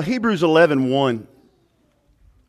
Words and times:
Hebrews 0.00 0.42
11 0.42 0.90
1 0.90 1.28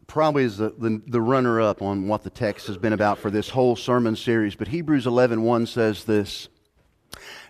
probably 0.07 0.43
is 0.43 0.57
the, 0.57 0.73
the, 0.77 1.01
the 1.07 1.21
runner 1.21 1.61
up 1.61 1.81
on 1.81 2.07
what 2.07 2.23
the 2.23 2.29
text 2.29 2.67
has 2.67 2.77
been 2.77 2.93
about 2.93 3.19
for 3.19 3.29
this 3.29 3.49
whole 3.49 3.75
sermon 3.75 4.15
series. 4.15 4.55
But 4.55 4.67
Hebrews 4.67 5.05
11 5.07 5.41
1 5.41 5.65
says 5.67 6.03
this 6.03 6.49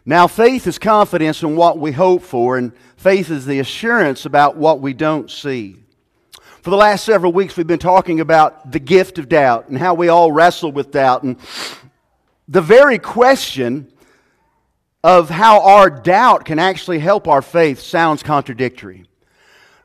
Now 0.06 0.28
faith 0.28 0.68
is 0.68 0.78
confidence 0.78 1.42
in 1.42 1.56
what 1.56 1.80
we 1.80 1.92
hope 1.92 2.22
for, 2.22 2.58
and 2.58 2.74
faith 2.98 3.32
is 3.32 3.46
the 3.46 3.60
assurance 3.60 4.26
about 4.26 4.58
what 4.58 4.82
we 4.82 4.94
don't 4.94 5.32
see. 5.32 5.78
For 6.62 6.70
the 6.70 6.76
last 6.76 7.06
several 7.06 7.32
weeks, 7.32 7.56
we've 7.56 7.66
been 7.66 7.80
talking 7.80 8.20
about 8.20 8.72
the 8.72 8.80
gift 8.80 9.18
of 9.18 9.30
doubt 9.30 9.70
and 9.70 9.78
how 9.78 9.94
we 9.94 10.10
all 10.10 10.32
wrestle 10.32 10.72
with 10.74 10.92
doubt. 10.92 11.24
And 11.24 11.38
the 12.50 12.62
very 12.62 13.00
question 13.00 13.92
of 15.04 15.30
how 15.30 15.62
our 15.62 15.90
doubt 15.90 16.44
can 16.44 16.60
actually 16.60 17.00
help 17.00 17.28
our 17.28 17.42
faith 17.42 17.80
sounds 17.80 18.22
contradictory. 18.22 19.09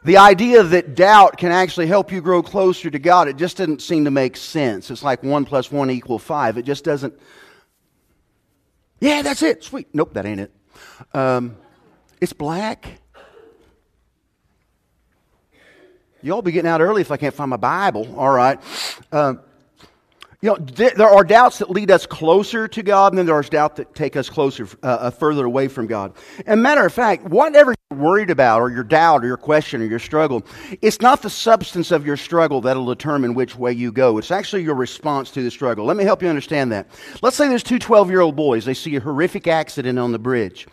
The 0.05 0.19
idea 0.19 0.63
that 0.63 0.95
doubt 0.95 1.39
can 1.39 1.51
actually 1.51 1.87
help 1.87 2.13
you 2.13 2.21
grow 2.21 2.43
closer 2.43 2.91
to 2.91 2.99
God, 2.99 3.27
it 3.27 3.37
just 3.37 3.57
doesn't 3.57 3.81
seem 3.81 4.05
to 4.05 4.11
make 4.11 4.37
sense. 4.37 4.91
It's 4.91 5.03
like 5.03 5.23
1 5.23 5.47
plus 5.47 5.73
1 5.73 5.91
equal 5.91 6.19
5. 6.19 6.59
It 6.59 6.65
just 6.65 6.85
doesn't. 6.85 7.15
Yeah, 9.01 9.23
that's 9.23 9.43
it. 9.43 9.65
Sweet. 9.65 9.89
Nope, 9.95 10.13
that 10.13 10.27
ain't 10.27 10.41
it. 10.41 10.53
Um, 11.15 11.57
it's 12.21 12.35
black. 12.35 13.01
Y'all 16.21 16.43
be 16.43 16.53
getting 16.53 16.71
out 16.71 16.83
early 16.83 17.01
if 17.01 17.11
I 17.11 17.17
can't 17.17 17.35
find 17.35 17.51
my 17.51 17.57
Bible. 17.57 18.15
All 18.19 18.31
right. 18.31 18.59
Um, 19.11 19.41
you 20.43 20.51
know, 20.51 20.57
there 20.57 21.09
are 21.09 21.25
doubts 21.25 21.59
that 21.59 21.71
lead 21.71 21.91
us 21.91 22.05
closer 22.05 22.69
to 22.69 22.83
God, 22.83 23.13
and 23.13 23.19
then 23.19 23.25
there 23.25 23.35
are 23.35 23.43
doubts 23.43 23.79
that 23.79 23.95
take 23.95 24.15
us 24.17 24.29
closer, 24.29 24.69
uh, 24.83 24.87
uh, 24.87 25.11
further 25.11 25.47
away 25.47 25.69
from 25.69 25.87
God. 25.87 26.13
And 26.45 26.63
matter 26.63 26.85
of 26.85 26.93
fact, 26.93 27.25
whatever 27.25 27.75
worried 27.99 28.31
about, 28.31 28.61
or 28.61 28.71
your 28.71 28.85
doubt, 28.85 29.25
or 29.25 29.27
your 29.27 29.37
question, 29.37 29.83
or 29.83 29.87
your 29.87 29.99
struggle, 29.99 30.45
it's 30.83 31.01
not 31.01 31.23
the 31.23 31.31
substance 31.31 31.91
of 31.91 32.07
your 32.07 32.17
struggle 32.17 32.61
that'll 32.61 32.87
determine 32.87 33.35
which 33.35 33.57
way 33.57 33.73
you 33.73 33.93
go. 33.93 34.19
It's 34.19 34.31
actually 34.31 34.63
your 34.63 34.75
response 34.75 35.31
to 35.33 35.43
the 35.43 35.51
struggle. 35.51 35.85
Let 35.85 35.97
me 35.97 36.05
help 36.05 36.23
you 36.23 36.29
understand 36.29 36.73
that. 36.73 36.89
Let's 37.23 37.37
say 37.37 37.49
there's 37.49 37.63
two 37.63 37.79
12 37.79 38.11
year 38.11 38.21
old 38.21 38.37
boys. 38.37 38.65
They 38.65 38.75
see 38.75 38.97
a 38.97 39.01
horrific 39.01 39.47
accident 39.47 39.99
on 39.99 40.13
the 40.13 40.19
bridge, 40.19 40.67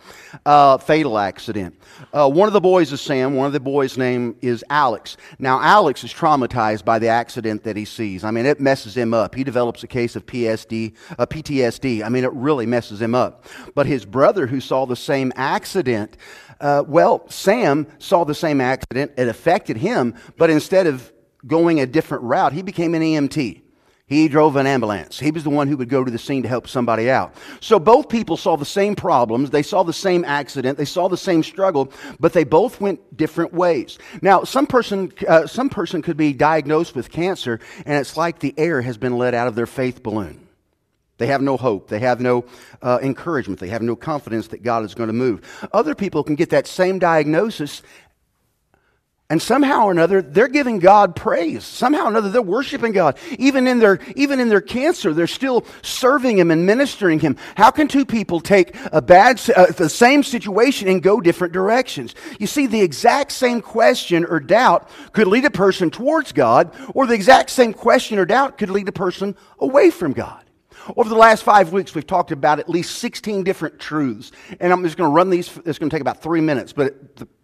uh, 0.46 0.78
fatal 0.78 1.18
accident. 1.18 1.74
Uh, 2.12 2.28
one 2.28 2.46
of 2.46 2.52
the 2.52 2.60
boys 2.60 2.92
is 2.92 3.00
Sam. 3.00 3.34
One 3.34 3.46
of 3.46 3.52
the 3.52 3.60
boys' 3.60 3.96
name 3.96 4.36
is 4.40 4.64
Alex. 4.70 5.16
Now, 5.38 5.60
Alex 5.60 6.04
is 6.04 6.12
traumatized 6.12 6.84
by 6.84 6.98
the 6.98 7.08
accident 7.08 7.64
that 7.64 7.76
he 7.76 7.84
sees. 7.84 8.24
I 8.24 8.30
mean, 8.30 8.46
it 8.46 8.60
messes 8.60 8.96
him 8.96 9.14
up. 9.14 9.34
He 9.34 9.44
develops 9.44 9.82
a 9.82 9.86
case 9.86 10.16
of 10.16 10.26
PSD, 10.26 10.94
uh, 11.18 11.26
PTSD. 11.26 12.02
I 12.04 12.08
mean, 12.08 12.24
it 12.24 12.32
really 12.32 12.66
messes 12.66 13.00
him 13.00 13.14
up. 13.14 13.44
But 13.74 13.86
his 13.86 14.04
brother, 14.04 14.46
who 14.46 14.60
saw 14.60 14.86
the 14.86 14.96
same 14.96 15.32
accident, 15.36 16.16
uh, 16.60 16.84
well, 17.12 17.28
Sam 17.28 17.86
saw 17.98 18.24
the 18.24 18.34
same 18.34 18.60
accident. 18.60 19.12
It 19.18 19.28
affected 19.28 19.76
him, 19.76 20.14
but 20.38 20.48
instead 20.48 20.86
of 20.86 21.12
going 21.46 21.80
a 21.80 21.86
different 21.86 22.24
route, 22.24 22.54
he 22.54 22.62
became 22.62 22.94
an 22.94 23.02
EMT. 23.02 23.60
He 24.06 24.28
drove 24.28 24.56
an 24.56 24.66
ambulance. 24.66 25.18
He 25.18 25.30
was 25.30 25.44
the 25.44 25.50
one 25.50 25.68
who 25.68 25.76
would 25.76 25.88
go 25.88 26.04
to 26.04 26.10
the 26.10 26.18
scene 26.18 26.42
to 26.42 26.48
help 26.48 26.68
somebody 26.68 27.10
out. 27.10 27.34
So 27.60 27.78
both 27.78 28.08
people 28.08 28.36
saw 28.36 28.56
the 28.56 28.64
same 28.64 28.94
problems. 28.94 29.50
They 29.50 29.62
saw 29.62 29.82
the 29.82 29.92
same 29.92 30.24
accident. 30.24 30.76
They 30.76 30.84
saw 30.84 31.08
the 31.08 31.16
same 31.16 31.42
struggle, 31.42 31.92
but 32.18 32.32
they 32.32 32.44
both 32.44 32.80
went 32.80 33.16
different 33.16 33.52
ways. 33.52 33.98
Now, 34.22 34.44
some 34.44 34.66
person, 34.66 35.12
uh, 35.28 35.46
some 35.46 35.68
person 35.68 36.02
could 36.02 36.16
be 36.16 36.32
diagnosed 36.32 36.94
with 36.94 37.10
cancer, 37.10 37.60
and 37.84 37.98
it's 37.98 38.16
like 38.16 38.38
the 38.38 38.54
air 38.58 38.80
has 38.82 38.96
been 38.96 39.18
let 39.18 39.34
out 39.34 39.48
of 39.48 39.54
their 39.54 39.66
faith 39.66 40.02
balloon. 40.02 40.46
They 41.22 41.28
have 41.28 41.40
no 41.40 41.56
hope. 41.56 41.86
They 41.86 42.00
have 42.00 42.20
no 42.20 42.44
uh, 42.82 42.98
encouragement. 43.00 43.60
They 43.60 43.68
have 43.68 43.80
no 43.80 43.94
confidence 43.94 44.48
that 44.48 44.64
God 44.64 44.84
is 44.84 44.92
going 44.92 45.06
to 45.06 45.12
move. 45.12 45.68
Other 45.72 45.94
people 45.94 46.24
can 46.24 46.34
get 46.34 46.50
that 46.50 46.66
same 46.66 46.98
diagnosis 46.98 47.80
and 49.30 49.40
somehow 49.40 49.86
or 49.86 49.92
another, 49.92 50.20
they're 50.20 50.46
giving 50.46 50.78
God 50.78 51.16
praise. 51.16 51.64
Somehow 51.64 52.04
or 52.04 52.08
another, 52.08 52.28
they're 52.28 52.42
worshiping 52.42 52.92
God. 52.92 53.16
Even 53.38 53.66
in 53.66 53.78
their, 53.78 53.98
even 54.14 54.40
in 54.40 54.50
their 54.50 54.60
cancer, 54.60 55.14
they're 55.14 55.26
still 55.26 55.64
serving 55.80 56.38
Him 56.38 56.50
and 56.50 56.66
ministering 56.66 57.18
Him. 57.18 57.38
How 57.56 57.70
can 57.70 57.88
two 57.88 58.04
people 58.04 58.40
take 58.40 58.76
a 58.92 59.00
bad, 59.00 59.40
uh, 59.56 59.72
the 59.72 59.88
same 59.88 60.22
situation 60.22 60.86
and 60.86 61.02
go 61.02 61.18
different 61.18 61.54
directions? 61.54 62.14
You 62.38 62.46
see, 62.46 62.66
the 62.66 62.82
exact 62.82 63.32
same 63.32 63.62
question 63.62 64.26
or 64.26 64.38
doubt 64.38 64.90
could 65.12 65.28
lead 65.28 65.46
a 65.46 65.50
person 65.50 65.90
towards 65.90 66.32
God, 66.32 66.70
or 66.92 67.06
the 67.06 67.14
exact 67.14 67.48
same 67.48 67.72
question 67.72 68.18
or 68.18 68.26
doubt 68.26 68.58
could 68.58 68.68
lead 68.68 68.88
a 68.88 68.92
person 68.92 69.34
away 69.58 69.90
from 69.90 70.12
God. 70.12 70.41
Over 70.96 71.08
the 71.08 71.16
last 71.16 71.44
five 71.44 71.72
weeks, 71.72 71.94
we've 71.94 72.06
talked 72.06 72.32
about 72.32 72.58
at 72.58 72.68
least 72.68 72.96
16 72.96 73.44
different 73.44 73.78
truths. 73.78 74.32
And 74.60 74.72
I'm 74.72 74.82
just 74.82 74.96
going 74.96 75.08
to 75.08 75.14
run 75.14 75.30
these. 75.30 75.48
It's 75.64 75.78
going 75.78 75.90
to 75.90 75.94
take 75.94 76.00
about 76.00 76.22
three 76.22 76.40
minutes, 76.40 76.72
but 76.72 76.94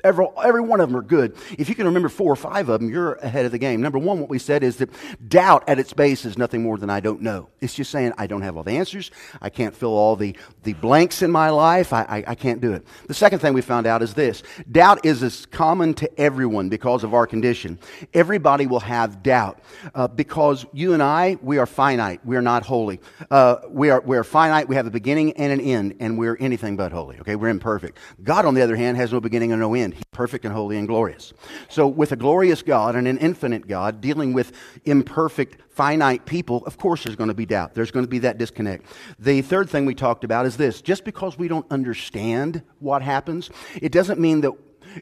every, 0.03 0.27
every 0.43 0.61
one 0.61 0.81
of 0.81 0.89
them 0.89 0.97
are 0.97 1.03
good. 1.03 1.37
If 1.57 1.69
you 1.69 1.75
can 1.75 1.87
remember 1.87 2.09
four 2.09 2.33
or 2.33 2.37
five 2.37 2.69
of 2.69 2.81
them, 2.81 2.91
you're 2.91 3.15
ahead 3.15 3.45
of 3.45 3.53
the 3.53 3.59
game. 3.59 3.81
Number 3.81 3.99
one, 3.99 4.19
what 4.21 4.29
we 4.29 4.39
said 4.39 4.63
is 4.63 4.77
that 4.79 4.91
doubt 5.29 5.65
at 5.69 5.79
its 5.79 5.93
base 5.93 6.25
is 6.25 6.37
nothing 6.37 6.63
more 6.63 6.79
than 6.79 6.91
I 6.91 7.01
don't 7.01 7.23
know. 7.23 7.49
It's 7.61 7.75
just 7.75 7.91
saying, 7.91 8.13
I 8.19 8.27
don't 8.27 8.43
have 8.43 8.57
all 8.57 8.63
the 8.65 8.73
answers. 8.73 9.11
I 9.41 9.51
can't 9.51 9.75
fill 9.75 9.93
all 9.93 10.17
the, 10.17 10.37
the 10.65 10.73
blanks 10.75 11.23
in 11.23 11.31
my 11.31 11.51
life. 11.51 11.93
I, 11.93 12.03
I, 12.03 12.25
I 12.29 12.35
can't 12.35 12.61
do 12.61 12.73
it. 12.73 12.87
The 13.07 13.15
second 13.15 13.39
thing 13.39 13.55
we 13.55 13.63
found 13.63 13.87
out 13.87 14.03
is 14.03 14.15
this 14.15 14.43
doubt 14.71 15.05
is 15.05 15.23
as 15.23 15.47
common 15.47 15.95
to 15.95 16.21
everyone 16.21 16.69
because 16.69 17.05
of 17.05 17.15
our 17.15 17.27
condition. 17.27 17.79
Everybody 18.15 18.67
will 18.67 18.81
have 18.81 19.23
doubt 19.23 19.61
uh, 19.95 20.09
because 20.09 20.67
you 20.73 20.93
and 20.93 21.03
I, 21.03 21.39
we 21.41 21.59
are 21.59 21.67
finite. 21.67 22.25
We 22.25 22.37
are 22.37 22.43
not 22.43 22.65
holy. 22.65 23.01
Uh, 23.31 23.57
we, 23.69 23.91
are, 23.91 24.01
we 24.01 24.17
are 24.17 24.25
finite. 24.25 24.69
We 24.69 24.77
have 24.77 24.87
a 24.87 24.91
beginning 24.91 25.33
and 25.33 25.53
an 25.53 25.61
end, 25.61 25.97
and 26.01 26.17
we're 26.19 26.37
anything 26.41 26.77
but 26.77 26.93
holy. 26.93 27.19
Okay, 27.21 27.37
we're 27.37 27.49
imperfect. 27.49 27.99
God, 28.23 28.47
on 28.47 28.55
the 28.55 28.63
other 28.63 28.77
hand, 28.77 28.97
has 28.97 29.13
no 29.13 29.21
beginning 29.21 29.53
and 29.53 29.61
no 29.61 29.75
end. 29.75 29.95
He's 29.95 30.05
perfect 30.13 30.45
and 30.45 30.55
holy 30.55 30.79
and 30.79 30.89
glorious. 30.89 31.35
So, 31.69 31.87
with 31.87 32.13
a 32.13 32.17
glorious 32.17 32.63
God 32.63 32.97
and 32.97 33.07
an 33.07 33.19
infinite 33.19 33.69
God 33.69 34.01
dealing 34.01 34.33
with 34.33 34.53
imperfect, 34.85 35.61
finite 35.69 36.25
people, 36.25 36.65
of 36.65 36.79
course, 36.79 37.05
there's 37.05 37.17
going 37.17 37.29
to 37.29 37.35
be 37.35 37.47
doubt. 37.47 37.75
There's 37.75 37.91
going 37.91 38.07
to 38.07 38.11
be 38.11 38.21
that 38.21 38.39
disconnect. 38.39 38.87
The 39.19 39.43
third 39.43 39.69
thing 39.69 39.85
we 39.85 39.95
talked 39.95 40.25
about 40.25 40.47
is 40.47 40.57
this: 40.57 40.81
just 40.81 41.05
because 41.05 41.37
we 41.37 41.49
don't 41.49 41.71
understand 41.71 42.63
what 42.79 43.03
happens, 43.03 43.51
it 43.81 43.93
doesn't 43.93 44.19
mean 44.19 44.41
that 44.41 44.53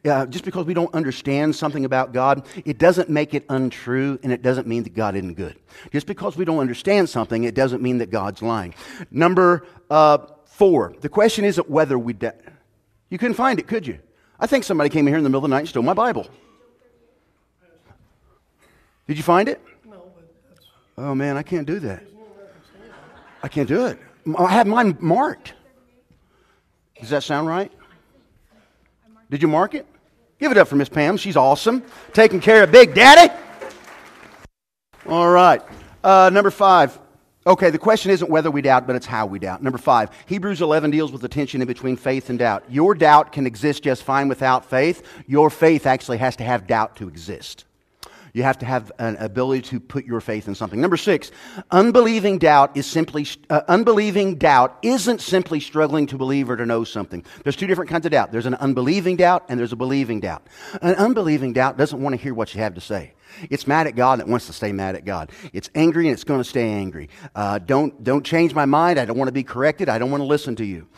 uh, 0.05 0.27
just 0.27 0.45
because 0.45 0.67
we 0.67 0.75
don't 0.75 0.93
understand 0.95 1.55
something 1.55 1.85
about 1.85 2.13
God, 2.13 2.47
it 2.65 2.79
doesn't 2.79 3.09
make 3.09 3.35
it 3.35 3.45
untrue 3.49 4.19
and 4.23 4.33
it 4.33 4.43
doesn't 4.43 4.67
mean 4.67 4.83
that 4.85 4.95
God 4.95 5.17
isn't 5.17 5.35
good. 5.35 5.57
Just 5.93 6.07
because 6.07 6.37
we 6.37 6.45
don't 6.45 6.59
understand 6.59 7.09
something, 7.09 7.45
it 7.45 7.55
doesn't 7.55 7.83
mean 7.83 7.99
that 7.99 8.11
God's 8.11 8.43
lying. 8.43 8.75
Number 9.11 9.67
uh, 9.91 10.19
four, 10.45 10.95
the 11.01 11.09
question 11.09 11.45
isn't 11.45 11.69
whether 11.69 11.99
we. 11.99 12.13
De- 12.13 12.35
you 13.11 13.19
couldn't 13.19 13.35
find 13.35 13.59
it, 13.59 13.67
could 13.67 13.87
you? 13.87 13.99
I 14.39 14.47
think 14.47 14.65
somebody 14.65 14.91
came 14.91 15.07
in 15.07 15.13
here 15.13 15.19
in 15.19 15.25
the 15.25 15.31
middle 15.31 15.45
of 15.45 15.51
the 15.51 15.55
night 15.55 15.61
and 15.61 15.69
stole 15.69 15.83
my 15.83 15.95
Bible. 15.95 16.27
Did 19.07 19.17
you 19.17 19.23
find 19.23 19.49
it? 19.49 19.61
No, 19.85 20.11
Oh 20.99 21.15
man, 21.15 21.37
I 21.37 21.43
can't 21.43 21.67
do 21.67 21.79
that. 21.81 22.03
I 23.43 23.49
can't 23.49 23.69
do 23.69 23.87
it. 23.87 23.99
I 24.37 24.51
have 24.53 24.67
mine 24.67 24.97
marked. 25.01 25.55
Does 27.01 27.11
that 27.11 27.23
sound 27.23 27.47
right? 27.47 27.71
Did 29.31 29.43
you 29.43 29.49
mark 29.49 29.75
it? 29.75 29.87
Give 30.39 30.53
it 30.53 30.59
up 30.59 30.69
for 30.69 30.77
Miss 30.77 30.89
Pam. 30.89 31.17
She's 31.17 31.37
awesome. 31.37 31.83
Taking 32.13 32.41
care 32.41 32.63
of 32.63 32.71
Big 32.71 32.95
Daddy. 32.95 33.33
All 35.09 35.31
right. 35.31 35.63
Uh, 36.05 36.31
number 36.33 36.51
five. 36.51 36.99
Okay, 37.47 37.71
the 37.71 37.79
question 37.79 38.11
isn't 38.11 38.29
whether 38.29 38.51
we 38.51 38.61
doubt, 38.61 38.89
but 38.89 38.97
it's 38.97 39.07
how 39.07 39.25
we 39.25 39.39
doubt. 39.39 39.63
Number 39.63 39.79
five, 39.79 40.11
Hebrews 40.27 40.61
11 40.61 40.91
deals 40.91 41.13
with 41.13 41.23
the 41.23 41.29
tension 41.29 41.61
in 41.61 41.69
between 41.69 41.97
faith 41.97 42.29
and 42.29 42.41
doubt. 42.41 42.65
Your 42.69 42.93
doubt 42.93 43.31
can 43.31 43.47
exist 43.47 43.85
just 43.85 44.03
fine 44.03 44.27
without 44.27 44.69
faith. 44.69 45.07
Your 45.29 45.49
faith 45.49 45.87
actually 45.87 46.19
has 46.19 46.35
to 46.37 46.45
have 46.45 46.67
doubt 46.67 46.97
to 46.97 47.07
exist. 47.07 47.65
You 48.37 48.43
have 48.43 48.59
to 48.59 48.67
have 48.67 48.93
an 48.99 49.17
ability 49.17 49.63
to 49.71 49.81
put 49.81 50.05
your 50.05 50.21
faith 50.21 50.47
in 50.47 50.55
something. 50.55 50.79
Number 50.79 50.99
six, 50.99 51.31
unbelieving 51.71 52.37
doubt 52.37 52.77
is 52.77 52.85
simply, 52.85 53.27
uh, 53.49 53.63
unbelieving 53.67 54.35
doubt 54.35 54.77
isn't 54.83 55.23
simply 55.23 55.59
struggling 55.59 56.07
to 56.09 56.19
believe 56.19 56.51
or 56.51 56.57
to 56.59 56.67
know 56.67 56.85
something. 56.85 57.25
There's 57.45 57.57
two 57.57 57.67
different 57.67 57.89
kinds 57.89 58.05
of 58.05 58.13
doubt. 58.13 58.33
There's 58.33 58.45
an 58.45 58.57
unbelieving 58.57 59.17
doubt 59.17 59.47
and 59.49 59.59
there's 59.59 59.73
a 59.73 59.77
believing 59.77 60.21
doubt. 60.21 60.47
An 60.83 60.97
unbelieving 60.97 61.55
doubt 61.55 61.79
doesn't 61.79 61.99
want 61.99 62.15
to 62.15 62.21
hear 62.21 62.35
what 62.35 62.55
you 62.55 62.61
have 62.61 62.75
to 62.75 62.81
say. 62.83 63.15
It's 63.49 63.67
mad 63.67 63.87
at 63.87 63.97
God 63.97 64.21
and 64.21 64.31
wants 64.31 64.49
to 64.49 64.53
stay 64.53 64.71
mad 64.71 64.97
at 64.97 65.07
God. 65.07 65.33
It's 65.55 65.71
angry 65.75 66.07
and 66.07 66.13
it's 66.13 66.25
going 66.25 66.41
to 66.41 66.45
stay 66.45 66.69
angry. 66.73 67.09
Uh, 67.35 67.59
don't, 67.59 68.05
don't 68.05 68.23
change 68.23 68.53
my 68.53 68.67
mind. 68.67 68.99
I 68.99 69.07
don't 69.07 69.17
want 69.17 69.29
to 69.29 69.33
be 69.33 69.45
corrected. 69.45 69.89
I 69.89 69.99
don't 69.99 70.11
want 70.11 70.21
to 70.21 70.27
listen 70.27 70.57
to 70.57 70.65
you. 70.67 70.89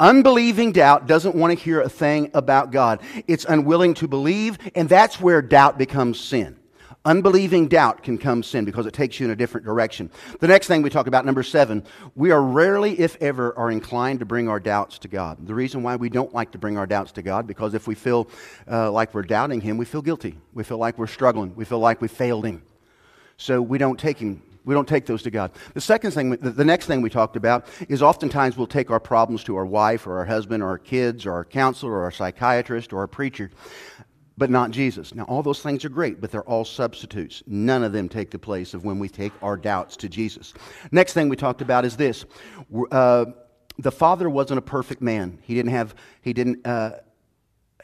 Unbelieving 0.00 0.72
doubt 0.72 1.06
doesn't 1.06 1.36
want 1.36 1.56
to 1.56 1.64
hear 1.64 1.80
a 1.80 1.88
thing 1.88 2.32
about 2.34 2.72
God. 2.72 3.02
It's 3.28 3.44
unwilling 3.44 3.94
to 3.94 4.08
believe, 4.08 4.58
and 4.74 4.88
that's 4.88 5.20
where 5.20 5.40
doubt 5.40 5.78
becomes 5.78 6.18
sin. 6.18 6.56
Unbelieving 7.04 7.68
doubt 7.68 8.02
can 8.02 8.18
come 8.18 8.42
sin 8.42 8.64
because 8.64 8.84
it 8.84 8.92
takes 8.92 9.20
you 9.20 9.26
in 9.26 9.30
a 9.30 9.36
different 9.36 9.64
direction. 9.64 10.10
The 10.40 10.48
next 10.48 10.66
thing 10.66 10.82
we 10.82 10.90
talk 10.90 11.06
about, 11.06 11.24
number 11.24 11.42
seven, 11.42 11.84
we 12.16 12.32
are 12.32 12.42
rarely, 12.42 12.98
if 12.98 13.16
ever, 13.20 13.56
are 13.56 13.70
inclined 13.70 14.18
to 14.18 14.26
bring 14.26 14.48
our 14.48 14.58
doubts 14.58 14.98
to 15.00 15.08
God. 15.08 15.46
The 15.46 15.54
reason 15.54 15.82
why 15.82 15.96
we 15.96 16.08
don't 16.08 16.34
like 16.34 16.50
to 16.52 16.58
bring 16.58 16.76
our 16.76 16.86
doubts 16.86 17.12
to 17.12 17.22
God, 17.22 17.46
because 17.46 17.74
if 17.74 17.86
we 17.86 17.94
feel 17.94 18.28
uh, 18.70 18.90
like 18.90 19.14
we're 19.14 19.22
doubting 19.22 19.60
Him, 19.60 19.78
we 19.78 19.84
feel 19.84 20.02
guilty. 20.02 20.36
We 20.52 20.64
feel 20.64 20.78
like 20.78 20.98
we're 20.98 21.06
struggling. 21.06 21.54
We 21.54 21.64
feel 21.64 21.78
like 21.78 22.00
we 22.00 22.08
failed 22.08 22.44
Him. 22.44 22.62
So 23.36 23.62
we 23.62 23.78
don't 23.78 23.98
take 23.98 24.18
Him 24.18 24.42
we 24.68 24.74
don't 24.74 24.86
take 24.86 25.06
those 25.06 25.22
to 25.22 25.30
God. 25.30 25.52
The 25.72 25.80
second 25.80 26.10
thing, 26.10 26.28
the 26.28 26.64
next 26.64 26.84
thing 26.84 27.00
we 27.00 27.08
talked 27.08 27.36
about 27.36 27.66
is 27.88 28.02
oftentimes 28.02 28.58
we'll 28.58 28.66
take 28.66 28.90
our 28.90 29.00
problems 29.00 29.42
to 29.44 29.56
our 29.56 29.64
wife 29.64 30.06
or 30.06 30.18
our 30.18 30.26
husband 30.26 30.62
or 30.62 30.68
our 30.68 30.76
kids 30.76 31.24
or 31.24 31.32
our 31.32 31.46
counselor 31.46 31.92
or 31.92 32.02
our 32.02 32.10
psychiatrist 32.10 32.92
or 32.92 32.98
our 32.98 33.06
preacher. 33.06 33.50
But 34.38 34.50
not 34.50 34.70
Jesus. 34.70 35.14
Now, 35.14 35.24
all 35.24 35.42
those 35.42 35.60
things 35.60 35.84
are 35.84 35.88
great, 35.88 36.20
but 36.20 36.30
they're 36.30 36.48
all 36.48 36.64
substitutes. 36.64 37.42
None 37.46 37.82
of 37.82 37.92
them 37.92 38.08
take 38.08 38.30
the 38.30 38.38
place 38.38 38.72
of 38.72 38.84
when 38.84 38.98
we 38.98 39.08
take 39.08 39.32
our 39.42 39.56
doubts 39.56 39.96
to 39.98 40.08
Jesus. 40.08 40.54
Next 40.92 41.12
thing 41.12 41.28
we 41.28 41.36
talked 41.36 41.60
about 41.60 41.84
is 41.84 41.96
this. 41.96 42.24
Uh, 42.90 43.26
the 43.78 43.90
Father 43.90 44.30
wasn't 44.30 44.58
a 44.58 44.62
perfect 44.62 45.02
man. 45.02 45.38
He 45.42 45.54
didn't 45.54 45.72
have, 45.72 45.94
he 46.22 46.32
didn't, 46.32 46.66
uh, 46.66 46.92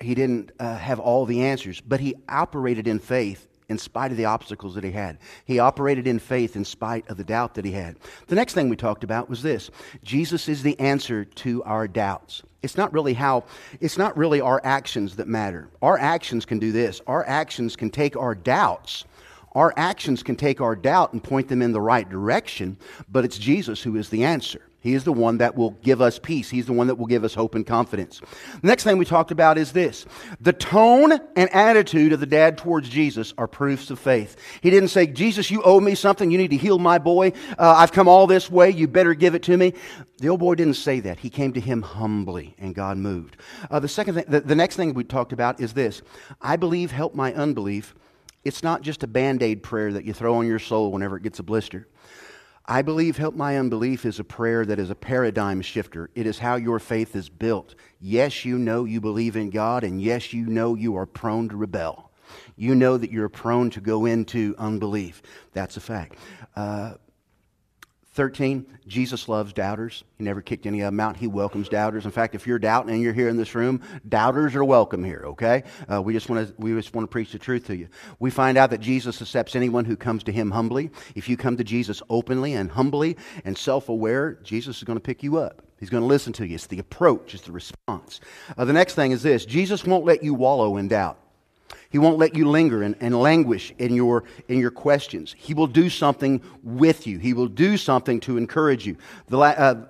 he 0.00 0.14
didn't 0.14 0.52
uh, 0.58 0.76
have 0.76 1.00
all 1.00 1.26
the 1.26 1.42
answers, 1.42 1.80
but 1.80 2.00
he 2.00 2.14
operated 2.28 2.86
in 2.86 3.00
faith 3.00 3.48
in 3.68 3.78
spite 3.78 4.10
of 4.10 4.16
the 4.16 4.24
obstacles 4.24 4.74
that 4.74 4.84
he 4.84 4.90
had. 4.92 5.18
He 5.44 5.58
operated 5.58 6.06
in 6.06 6.18
faith 6.18 6.56
in 6.56 6.64
spite 6.64 7.08
of 7.08 7.16
the 7.16 7.24
doubt 7.24 7.54
that 7.54 7.64
he 7.64 7.72
had. 7.72 7.96
The 8.26 8.34
next 8.34 8.54
thing 8.54 8.68
we 8.68 8.76
talked 8.76 9.04
about 9.04 9.28
was 9.28 9.42
this 9.42 9.70
Jesus 10.02 10.48
is 10.48 10.62
the 10.62 10.78
answer 10.78 11.24
to 11.24 11.62
our 11.64 11.88
doubts. 11.88 12.42
It's 12.62 12.76
not 12.76 12.92
really 12.92 13.14
how, 13.14 13.44
it's 13.80 13.98
not 13.98 14.16
really 14.16 14.40
our 14.40 14.60
actions 14.64 15.16
that 15.16 15.28
matter. 15.28 15.68
Our 15.82 15.98
actions 15.98 16.46
can 16.46 16.58
do 16.58 16.72
this. 16.72 17.00
Our 17.06 17.24
actions 17.26 17.76
can 17.76 17.90
take 17.90 18.16
our 18.16 18.34
doubts. 18.34 19.04
Our 19.52 19.72
actions 19.76 20.22
can 20.22 20.34
take 20.34 20.60
our 20.60 20.74
doubt 20.74 21.12
and 21.12 21.22
point 21.22 21.48
them 21.48 21.62
in 21.62 21.72
the 21.72 21.80
right 21.80 22.08
direction, 22.08 22.76
but 23.10 23.24
it's 23.24 23.38
Jesus 23.38 23.82
who 23.82 23.96
is 23.96 24.08
the 24.08 24.24
answer. 24.24 24.62
He 24.84 24.92
is 24.92 25.04
the 25.04 25.14
one 25.14 25.38
that 25.38 25.56
will 25.56 25.70
give 25.70 26.02
us 26.02 26.18
peace. 26.18 26.50
He's 26.50 26.66
the 26.66 26.74
one 26.74 26.88
that 26.88 26.96
will 26.96 27.06
give 27.06 27.24
us 27.24 27.32
hope 27.32 27.54
and 27.54 27.66
confidence. 27.66 28.20
The 28.60 28.68
next 28.68 28.84
thing 28.84 28.98
we 28.98 29.06
talked 29.06 29.30
about 29.30 29.56
is 29.56 29.72
this 29.72 30.04
the 30.42 30.52
tone 30.52 31.18
and 31.34 31.50
attitude 31.54 32.12
of 32.12 32.20
the 32.20 32.26
dad 32.26 32.58
towards 32.58 32.90
Jesus 32.90 33.32
are 33.38 33.48
proofs 33.48 33.88
of 33.90 33.98
faith. 33.98 34.36
He 34.60 34.68
didn't 34.68 34.90
say, 34.90 35.06
Jesus, 35.06 35.50
you 35.50 35.62
owe 35.62 35.80
me 35.80 35.94
something. 35.94 36.30
You 36.30 36.36
need 36.36 36.50
to 36.50 36.58
heal 36.58 36.78
my 36.78 36.98
boy. 36.98 37.32
Uh, 37.58 37.74
I've 37.78 37.92
come 37.92 38.08
all 38.08 38.26
this 38.26 38.50
way. 38.50 38.68
You 38.68 38.86
better 38.86 39.14
give 39.14 39.34
it 39.34 39.42
to 39.44 39.56
me. 39.56 39.72
The 40.18 40.28
old 40.28 40.40
boy 40.40 40.54
didn't 40.54 40.74
say 40.74 41.00
that. 41.00 41.18
He 41.18 41.30
came 41.30 41.54
to 41.54 41.60
him 41.60 41.80
humbly, 41.80 42.54
and 42.58 42.74
God 42.74 42.98
moved. 42.98 43.38
Uh, 43.70 43.80
the, 43.80 43.88
second 43.88 44.16
thing, 44.16 44.24
the, 44.28 44.42
the 44.42 44.54
next 44.54 44.76
thing 44.76 44.92
we 44.92 45.02
talked 45.02 45.32
about 45.32 45.60
is 45.60 45.72
this 45.72 46.02
I 46.42 46.56
believe, 46.56 46.90
help 46.90 47.14
my 47.14 47.32
unbelief. 47.32 47.94
It's 48.44 48.62
not 48.62 48.82
just 48.82 49.02
a 49.02 49.06
band 49.06 49.42
aid 49.42 49.62
prayer 49.62 49.94
that 49.94 50.04
you 50.04 50.12
throw 50.12 50.34
on 50.34 50.46
your 50.46 50.58
soul 50.58 50.92
whenever 50.92 51.16
it 51.16 51.22
gets 51.22 51.38
a 51.38 51.42
blister. 51.42 51.88
I 52.66 52.80
believe 52.80 53.18
Help 53.18 53.34
My 53.34 53.58
Unbelief 53.58 54.06
is 54.06 54.18
a 54.18 54.24
prayer 54.24 54.64
that 54.64 54.78
is 54.78 54.88
a 54.88 54.94
paradigm 54.94 55.60
shifter. 55.60 56.08
It 56.14 56.26
is 56.26 56.38
how 56.38 56.56
your 56.56 56.78
faith 56.78 57.14
is 57.14 57.28
built. 57.28 57.74
Yes, 58.00 58.46
you 58.46 58.58
know 58.58 58.84
you 58.86 59.02
believe 59.02 59.36
in 59.36 59.50
God, 59.50 59.84
and 59.84 60.00
yes, 60.00 60.32
you 60.32 60.46
know 60.46 60.74
you 60.74 60.96
are 60.96 61.04
prone 61.04 61.50
to 61.50 61.56
rebel. 61.56 62.10
You 62.56 62.74
know 62.74 62.96
that 62.96 63.10
you're 63.12 63.28
prone 63.28 63.68
to 63.70 63.82
go 63.82 64.06
into 64.06 64.54
unbelief. 64.56 65.20
That's 65.52 65.76
a 65.76 65.80
fact. 65.80 66.16
Uh, 66.56 66.94
13, 68.14 68.64
Jesus 68.86 69.28
loves 69.28 69.52
doubters. 69.52 70.04
He 70.18 70.24
never 70.24 70.40
kicked 70.40 70.66
any 70.66 70.80
of 70.82 70.86
them 70.86 71.00
out. 71.00 71.16
He 71.16 71.26
welcomes 71.26 71.68
doubters. 71.68 72.04
In 72.04 72.12
fact, 72.12 72.36
if 72.36 72.46
you're 72.46 72.60
doubting 72.60 72.94
and 72.94 73.02
you're 73.02 73.12
here 73.12 73.28
in 73.28 73.36
this 73.36 73.56
room, 73.56 73.80
doubters 74.08 74.54
are 74.54 74.64
welcome 74.64 75.02
here, 75.02 75.22
okay? 75.26 75.64
Uh, 75.92 76.00
we, 76.00 76.12
just 76.12 76.28
want 76.28 76.46
to, 76.46 76.54
we 76.56 76.72
just 76.74 76.94
want 76.94 77.08
to 77.08 77.10
preach 77.10 77.32
the 77.32 77.40
truth 77.40 77.66
to 77.66 77.76
you. 77.76 77.88
We 78.20 78.30
find 78.30 78.56
out 78.56 78.70
that 78.70 78.80
Jesus 78.80 79.20
accepts 79.20 79.56
anyone 79.56 79.84
who 79.84 79.96
comes 79.96 80.22
to 80.24 80.32
him 80.32 80.52
humbly. 80.52 80.90
If 81.16 81.28
you 81.28 81.36
come 81.36 81.56
to 81.56 81.64
Jesus 81.64 82.02
openly 82.08 82.52
and 82.52 82.70
humbly 82.70 83.16
and 83.44 83.58
self 83.58 83.88
aware, 83.88 84.34
Jesus 84.44 84.78
is 84.78 84.84
going 84.84 84.96
to 84.96 85.02
pick 85.02 85.24
you 85.24 85.38
up. 85.38 85.62
He's 85.80 85.90
going 85.90 86.02
to 86.02 86.06
listen 86.06 86.32
to 86.34 86.46
you. 86.46 86.54
It's 86.54 86.68
the 86.68 86.78
approach, 86.78 87.34
it's 87.34 87.44
the 87.44 87.52
response. 87.52 88.20
Uh, 88.56 88.64
the 88.64 88.72
next 88.72 88.94
thing 88.94 89.10
is 89.10 89.24
this 89.24 89.44
Jesus 89.44 89.84
won't 89.84 90.04
let 90.04 90.22
you 90.22 90.34
wallow 90.34 90.76
in 90.76 90.86
doubt. 90.86 91.18
He 91.90 91.98
won't 91.98 92.18
let 92.18 92.34
you 92.34 92.48
linger 92.48 92.82
and, 92.82 92.96
and 93.00 93.18
languish 93.18 93.72
in 93.78 93.94
your, 93.94 94.24
in 94.48 94.58
your 94.58 94.70
questions. 94.70 95.34
He 95.38 95.54
will 95.54 95.66
do 95.66 95.88
something 95.88 96.42
with 96.62 97.06
you, 97.06 97.18
He 97.18 97.32
will 97.32 97.48
do 97.48 97.76
something 97.76 98.20
to 98.20 98.36
encourage 98.36 98.86
you. 98.86 98.96
The, 99.28 99.36
la- 99.36 99.48
uh, 99.48 99.86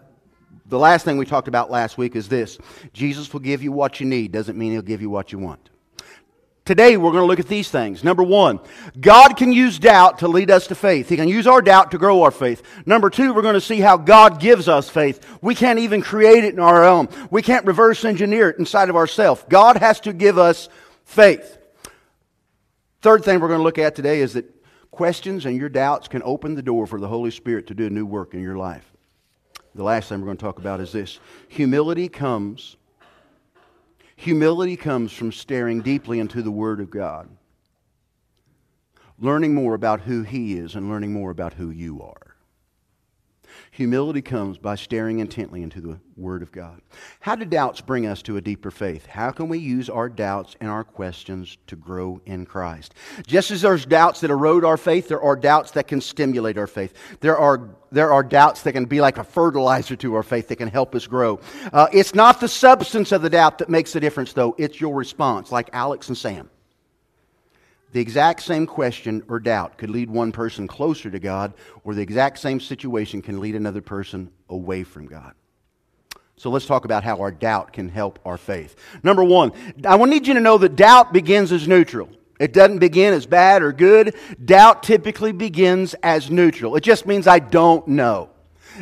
the 0.67 0.79
last 0.79 1.05
thing 1.05 1.19
we 1.19 1.27
talked 1.27 1.49
about 1.49 1.71
last 1.71 1.99
week 1.99 2.17
is 2.17 2.29
this 2.29 2.59
Jesus 2.93 3.33
will 3.33 3.41
give 3.41 3.63
you 3.63 3.73
what 3.73 4.01
you 4.01 4.07
need, 4.07 4.33
doesn't 4.33 4.57
mean 4.57 4.73
He'll 4.73 4.83
give 4.83 5.03
you 5.03 5.11
what 5.11 5.33
you 5.33 5.39
want. 5.39 5.71
Today, 6.65 6.97
we're 6.97 7.13
going 7.13 7.23
to 7.23 7.27
look 7.27 7.41
at 7.41 7.47
these 7.47 7.69
things. 7.69 8.03
Number 8.03 8.23
one, 8.23 8.59
God 8.99 9.37
can 9.37 9.53
use 9.53 9.79
doubt 9.79 10.21
to 10.21 10.29
lead 10.29 10.51
us 10.51 10.67
to 10.69 10.75
faith. 10.75 11.11
He 11.11 11.17
can 11.17 11.29
use 11.29 11.47
our 11.47 11.61
doubt 11.61 11.91
to 11.91 11.99
grow 11.99 12.23
our 12.23 12.31
faith. 12.31 12.63
Number 12.87 13.11
two, 13.11 13.35
we're 13.35 13.43
going 13.43 13.53
to 13.53 13.61
see 13.61 13.81
how 13.81 13.99
God 13.99 14.41
gives 14.41 14.67
us 14.67 14.89
faith. 14.89 15.39
We 15.43 15.55
can't 15.55 15.79
even 15.79 16.01
create 16.01 16.43
it 16.43 16.55
in 16.55 16.61
our 16.61 16.83
own. 16.83 17.11
We 17.31 17.43
can't 17.43 17.67
reverse 17.67 18.03
engineer 18.07 18.49
it 18.49 18.59
inside 18.59 18.89
of 18.89 18.97
ourselves. 18.97 19.45
God 19.51 19.77
has 19.77 20.01
to 20.01 20.15
give 20.15 20.39
us 20.39 20.71
faith. 21.05 21.59
Third 23.05 23.23
thing 23.23 23.39
we're 23.39 23.49
going 23.49 23.61
to 23.61 23.65
look 23.65 23.79
at 23.79 23.95
today 23.95 24.21
is 24.21 24.33
that 24.33 24.47
questions 24.91 25.45
and 25.45 25.59
your 25.59 25.69
doubts 25.69 26.09
can 26.09 26.23
open 26.25 26.55
the 26.55 26.63
door 26.63 26.87
for 26.87 26.99
the 26.99 27.07
Holy 27.07 27.31
Spirit 27.31 27.67
to 27.67 27.75
do 27.75 27.85
a 27.85 27.91
new 27.91 28.07
work 28.07 28.33
in 28.33 28.41
your 28.41 28.57
life. 28.57 28.91
The 29.75 29.83
last 29.83 30.09
thing 30.09 30.21
we're 30.21 30.29
going 30.29 30.39
to 30.39 30.43
talk 30.43 30.59
about 30.59 30.81
is 30.81 30.93
this 30.93 31.21
humility 31.49 32.09
comes 32.09 32.77
humility 34.17 34.75
comes 34.75 35.13
from 35.13 35.33
staring 35.33 35.83
deeply 35.83 36.19
into 36.19 36.41
the 36.41 36.51
word 36.51 36.81
of 36.81 36.89
God 36.89 37.29
learning 39.19 39.55
more 39.55 39.75
about 39.75 40.01
who 40.01 40.23
he 40.23 40.55
is 40.55 40.75
and 40.75 40.89
learning 40.89 41.13
more 41.13 41.31
about 41.31 41.53
who 41.53 41.69
you 41.69 42.01
are 42.01 42.34
Humility 43.75 44.23
comes 44.23 44.57
by 44.57 44.77
staring 44.77 45.19
intently 45.19 45.61
into 45.61 45.81
the 45.81 45.99
Word 46.17 46.43
of 46.43 46.53
God. 46.53 46.81
How 47.19 47.35
do 47.35 47.45
doubts 47.45 47.81
bring 47.81 48.07
us 48.07 48.23
to 48.23 48.37
a 48.37 48.41
deeper 48.41 48.71
faith? 48.71 49.05
How 49.07 49.33
can 49.33 49.49
we 49.49 49.59
use 49.59 49.91
our 49.91 50.09
doubts 50.09 50.55
and 50.61 50.71
our 50.71 50.85
questions 50.85 51.59
to 51.67 51.75
grow 51.75 52.21
in 52.25 52.47
Christ? 52.47 52.95
Just 53.27 53.51
as 53.51 53.63
there's 53.63 53.85
doubts 53.85 54.21
that 54.21 54.31
erode 54.31 54.65
our 54.65 54.77
faith, 54.77 55.09
there 55.09 55.21
are 55.21 55.35
doubts 55.35 55.73
that 55.73 55.89
can 55.89 56.01
stimulate 56.01 56.57
our 56.57 56.69
faith. 56.69 56.95
There 57.19 57.37
are, 57.37 57.69
there 57.91 58.13
are 58.13 58.23
doubts 58.23 58.63
that 58.63 58.75
can 58.75 58.85
be 58.85 59.01
like 59.01 59.19
a 59.19 59.25
fertilizer 59.25 59.97
to 59.97 60.15
our 60.15 60.23
faith 60.23 60.47
that 60.47 60.57
can 60.57 60.69
help 60.69 60.95
us 60.95 61.09
grow. 61.09 61.41
Uh, 61.73 61.89
it's 61.93 62.15
not 62.15 62.39
the 62.39 62.47
substance 62.47 63.11
of 63.11 63.23
the 63.23 63.31
doubt 63.31 63.59
that 63.59 63.69
makes 63.69 63.93
the 63.93 63.99
difference, 63.99 64.33
though, 64.33 64.55
it's 64.57 64.81
your 64.81 64.95
response, 64.95 65.51
like 65.51 65.69
Alex 65.73 66.07
and 66.07 66.17
Sam. 66.17 66.49
The 67.95 68.01
exact 68.01 68.43
same 68.43 68.67
question 68.67 69.23
or 69.29 69.39
doubt 69.39 69.79
could 69.79 69.89
lead 69.89 70.11
one 70.11 70.33
person 70.33 70.67
closer 70.67 71.13
to 71.13 71.21
God, 71.21 71.55
or 71.85 71.95
the 71.95 72.03
exact 72.03 72.41
same 72.41 72.59
situation 72.59 73.23
can 73.23 73.39
lead 73.39 73.55
another 73.55 73.81
person 73.81 74.33
away 74.49 74.83
from 74.83 75.07
God. 75.07 75.33
So 76.37 76.51
let's 76.51 76.67
talk 76.67 76.85
about 76.85 77.05
how 77.05 77.21
our 77.21 77.31
doubt 77.31 77.73
can 77.73 77.89
help 77.89 78.19
our 78.25 78.37
faith. 78.37 78.75
Number 79.05 79.23
one, 79.23 79.53
I 79.87 79.97
need 80.07 80.27
you 80.27 80.35
to 80.35 80.41
know 80.41 80.59
that 80.59 80.75
doubt 80.75 81.13
begins 81.13 81.53
as 81.53 81.69
neutral. 81.69 82.09
It 82.41 82.53
doesn't 82.53 82.81
begin 82.81 83.15
as 83.15 83.27
bad 83.27 83.63
or 83.63 83.73
good. 83.73 84.17
Doubt 84.45 84.83
typically 84.83 85.31
begins 85.31 85.95
as 86.03 86.33
neutral. 86.33 86.75
It 86.75 86.83
just 86.83 87.07
means 87.07 87.29
I 87.29 87.39
don't 87.39 87.87
know. 87.87 88.31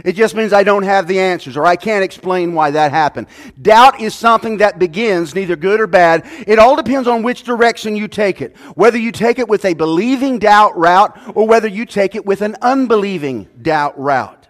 It 0.05 0.13
just 0.13 0.35
means 0.35 0.53
I 0.53 0.65
don't 0.65 0.83
have 0.83 1.07
the 1.07 1.21
answers 1.21 1.57
or 1.57 1.67
I 1.67 1.77
can't 1.77 2.05
explain 2.05 2.55
why 2.55 2.71
that 2.71 2.91
happened. 2.91 3.27
Doubt 3.61 4.01
is 4.01 4.15
something 4.15 4.59
that 4.59 4.79
begins 4.79 5.35
neither 5.35 5.57
good 5.57 5.81
or 5.81 5.87
bad. 5.87 6.25
It 6.47 6.59
all 6.59 6.77
depends 6.77 7.09
on 7.09 7.23
which 7.23 7.43
direction 7.45 7.97
you 7.97 8.09
take 8.09 8.41
it. 8.41 8.57
Whether 8.75 8.99
you 8.99 9.13
take 9.13 9.39
it 9.39 9.49
with 9.49 9.65
a 9.65 9.75
believing 9.75 10.39
doubt 10.39 10.77
route 10.77 11.19
or 11.35 11.47
whether 11.47 11.69
you 11.69 11.87
take 11.87 12.15
it 12.15 12.25
with 12.25 12.43
an 12.43 12.57
unbelieving 12.63 13.49
doubt 13.61 13.99
route. 13.99 14.49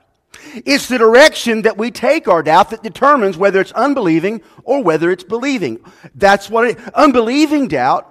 It's 0.55 0.89
the 0.89 0.99
direction 0.99 1.63
that 1.63 1.79
we 1.79 1.91
take 1.91 2.29
our 2.29 2.43
doubt 2.43 2.71
that 2.71 2.83
determines 2.83 3.37
whether 3.37 3.61
it's 3.61 3.73
unbelieving 3.73 4.43
or 4.65 4.83
whether 4.83 5.11
it's 5.11 5.25
believing. 5.25 5.81
That's 6.15 6.51
what 6.51 6.69
it, 6.69 6.79
unbelieving 6.95 7.69
doubt 7.69 8.09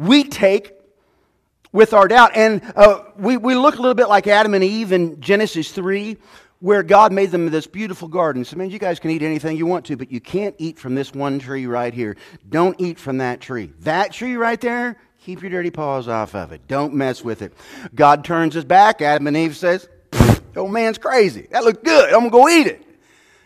we 0.00 0.24
take 0.24 0.72
with 1.72 1.92
our 1.92 2.08
doubt. 2.08 2.32
And 2.34 2.62
uh, 2.76 3.04
we, 3.16 3.36
we 3.36 3.54
look 3.54 3.76
a 3.76 3.80
little 3.80 3.94
bit 3.94 4.08
like 4.08 4.26
Adam 4.26 4.54
and 4.54 4.64
Eve 4.64 4.92
in 4.92 5.20
Genesis 5.20 5.72
3, 5.72 6.16
where 6.60 6.82
God 6.82 7.12
made 7.12 7.30
them 7.30 7.50
this 7.50 7.66
beautiful 7.66 8.08
garden. 8.08 8.44
So, 8.44 8.56
man, 8.56 8.70
you 8.70 8.78
guys 8.78 9.00
can 9.00 9.10
eat 9.10 9.22
anything 9.22 9.56
you 9.56 9.66
want 9.66 9.86
to, 9.86 9.96
but 9.96 10.10
you 10.10 10.20
can't 10.20 10.54
eat 10.58 10.78
from 10.78 10.94
this 10.94 11.12
one 11.12 11.38
tree 11.38 11.66
right 11.66 11.92
here. 11.92 12.16
Don't 12.48 12.78
eat 12.80 12.98
from 12.98 13.18
that 13.18 13.40
tree. 13.40 13.72
That 13.80 14.12
tree 14.12 14.36
right 14.36 14.60
there, 14.60 14.96
keep 15.18 15.42
your 15.42 15.50
dirty 15.50 15.70
paws 15.70 16.08
off 16.08 16.34
of 16.34 16.52
it. 16.52 16.66
Don't 16.68 16.94
mess 16.94 17.24
with 17.24 17.42
it. 17.42 17.54
God 17.94 18.24
turns 18.24 18.54
his 18.54 18.64
back. 18.64 19.00
Adam 19.00 19.26
and 19.26 19.36
Eve 19.36 19.56
says, 19.56 19.88
old 20.56 20.72
man's 20.72 20.98
crazy. 20.98 21.46
That 21.50 21.64
looks 21.64 21.80
good. 21.82 22.12
I'm 22.12 22.28
going 22.28 22.30
to 22.30 22.30
go 22.30 22.48
eat 22.48 22.66
it. 22.66 22.86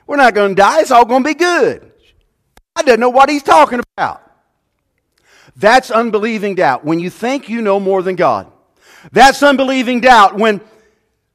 We're 0.07 0.17
not 0.17 0.35
going 0.35 0.51
to 0.51 0.61
die. 0.61 0.81
It's 0.81 0.91
all 0.91 1.05
going 1.05 1.23
to 1.23 1.29
be 1.29 1.35
good. 1.35 1.93
I 2.77 2.83
don't 2.83 3.01
know 3.01 3.11
what 3.11 3.31
he's 3.31 3.43
talking 3.43 3.81
about. 3.97 4.24
That's 5.57 5.91
unbelieving 5.91 6.57
doubt. 6.57 6.85
When 6.85 6.99
you 6.99 7.11
think 7.11 7.49
you 7.49 7.63
know 7.63 7.79
more 7.79 8.03
than 8.03 8.17
God. 8.17 8.51
That's 9.13 9.43
unbelieving 9.43 10.01
doubt. 10.01 10.37
When 10.37 10.61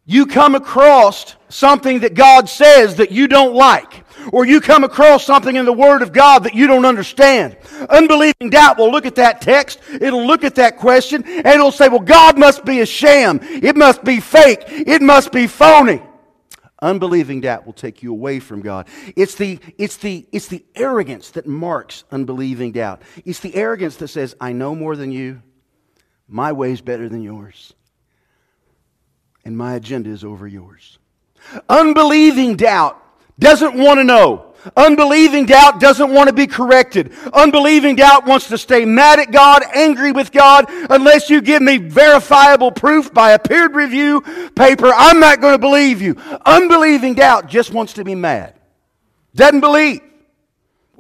you 0.06 0.26
come 0.26 0.56
across 0.56 1.36
something 1.50 2.00
that 2.00 2.16
God 2.16 2.50
says 2.50 2.96
that 2.96 3.12
you 3.12 3.28
don't 3.28 3.54
like, 3.54 4.04
or 4.34 4.46
you 4.46 4.60
come 4.60 4.84
across 4.84 5.26
something 5.26 5.56
in 5.56 5.66
the 5.66 5.74
Word 5.74 6.02
of 6.02 6.12
God 6.12 6.44
that 6.44 6.54
you 6.54 6.68
don't 6.68 6.86
understand. 6.86 7.58
Unbelieving 7.90 8.50
doubt 8.50 8.78
will 8.78 8.92
look 8.92 9.06
at 9.06 9.16
that 9.16 9.42
text, 9.42 9.80
it'll 10.02 10.26
look 10.26 10.44
at 10.44 10.56
that 10.56 10.78
question, 10.78 11.24
and 11.24 11.48
it'll 11.48 11.72
say, 11.72 11.88
Well, 11.88 12.00
God 12.00 12.38
must 12.38 12.66
be 12.66 12.82
a 12.82 12.86
sham. 12.86 13.40
It 13.42 13.76
must 13.76 14.04
be 14.04 14.20
fake. 14.20 14.64
It 14.68 15.02
must 15.02 15.32
be 15.32 15.48
phony. 15.48 16.02
Unbelieving 16.82 17.42
doubt 17.42 17.66
will 17.66 17.74
take 17.74 18.02
you 18.02 18.12
away 18.12 18.40
from 18.40 18.62
God. 18.62 18.88
It's 19.16 19.36
the, 19.36 19.60
it's, 19.78 19.98
the, 19.98 20.26
it's 20.32 20.48
the 20.48 20.64
arrogance 20.76 21.32
that 21.32 21.46
marks 21.46 22.06
unbelieving 22.12 22.72
doubt. 22.72 23.02
It's 23.26 23.40
the 23.40 23.56
arrogance 23.56 23.98
that 23.98 24.08
says, 24.08 24.36
I 24.40 24.54
know 24.54 24.76
more 24.76 24.96
than 24.96 25.12
you, 25.12 25.42
my 26.28 26.52
way 26.52 26.72
is 26.72 26.82
better 26.82 27.10
than 27.10 27.22
yours, 27.22 27.74
and 29.44 29.58
my 29.58 29.74
agenda 29.74 30.10
is 30.10 30.24
over 30.24 30.48
yours. 30.48 31.00
Unbelieving 31.68 32.56
doubt 32.56 33.04
doesn't 33.40 33.76
want 33.76 34.00
to 34.00 34.04
know. 34.04 34.46
Unbelieving 34.76 35.46
doubt 35.46 35.80
doesn't 35.80 36.14
want 36.14 36.28
to 36.28 36.34
be 36.34 36.46
corrected. 36.46 37.14
Unbelieving 37.32 37.96
doubt 37.96 38.26
wants 38.26 38.50
to 38.50 38.58
stay 38.58 38.84
mad 38.84 39.20
at 39.20 39.32
God, 39.32 39.64
angry 39.74 40.12
with 40.12 40.32
God, 40.32 40.66
unless 40.90 41.30
you 41.30 41.42
give 41.42 41.62
me 41.62 41.78
verifiable 41.78 42.72
proof 42.72 43.14
by 43.14 43.32
a 43.32 43.40
peer 43.40 43.70
review 43.70 44.22
paper. 44.56 44.92
I'm 44.94 45.20
not 45.20 45.40
going 45.40 45.54
to 45.54 45.60
believe 45.60 46.02
you. 46.02 46.16
Unbelieving 46.46 47.14
doubt 47.16 47.48
just 47.48 47.72
wants 47.72 47.94
to 47.94 48.04
be 48.04 48.16
mad. 48.16 48.56
Doesn't 49.34 49.62
believe. 49.62 50.02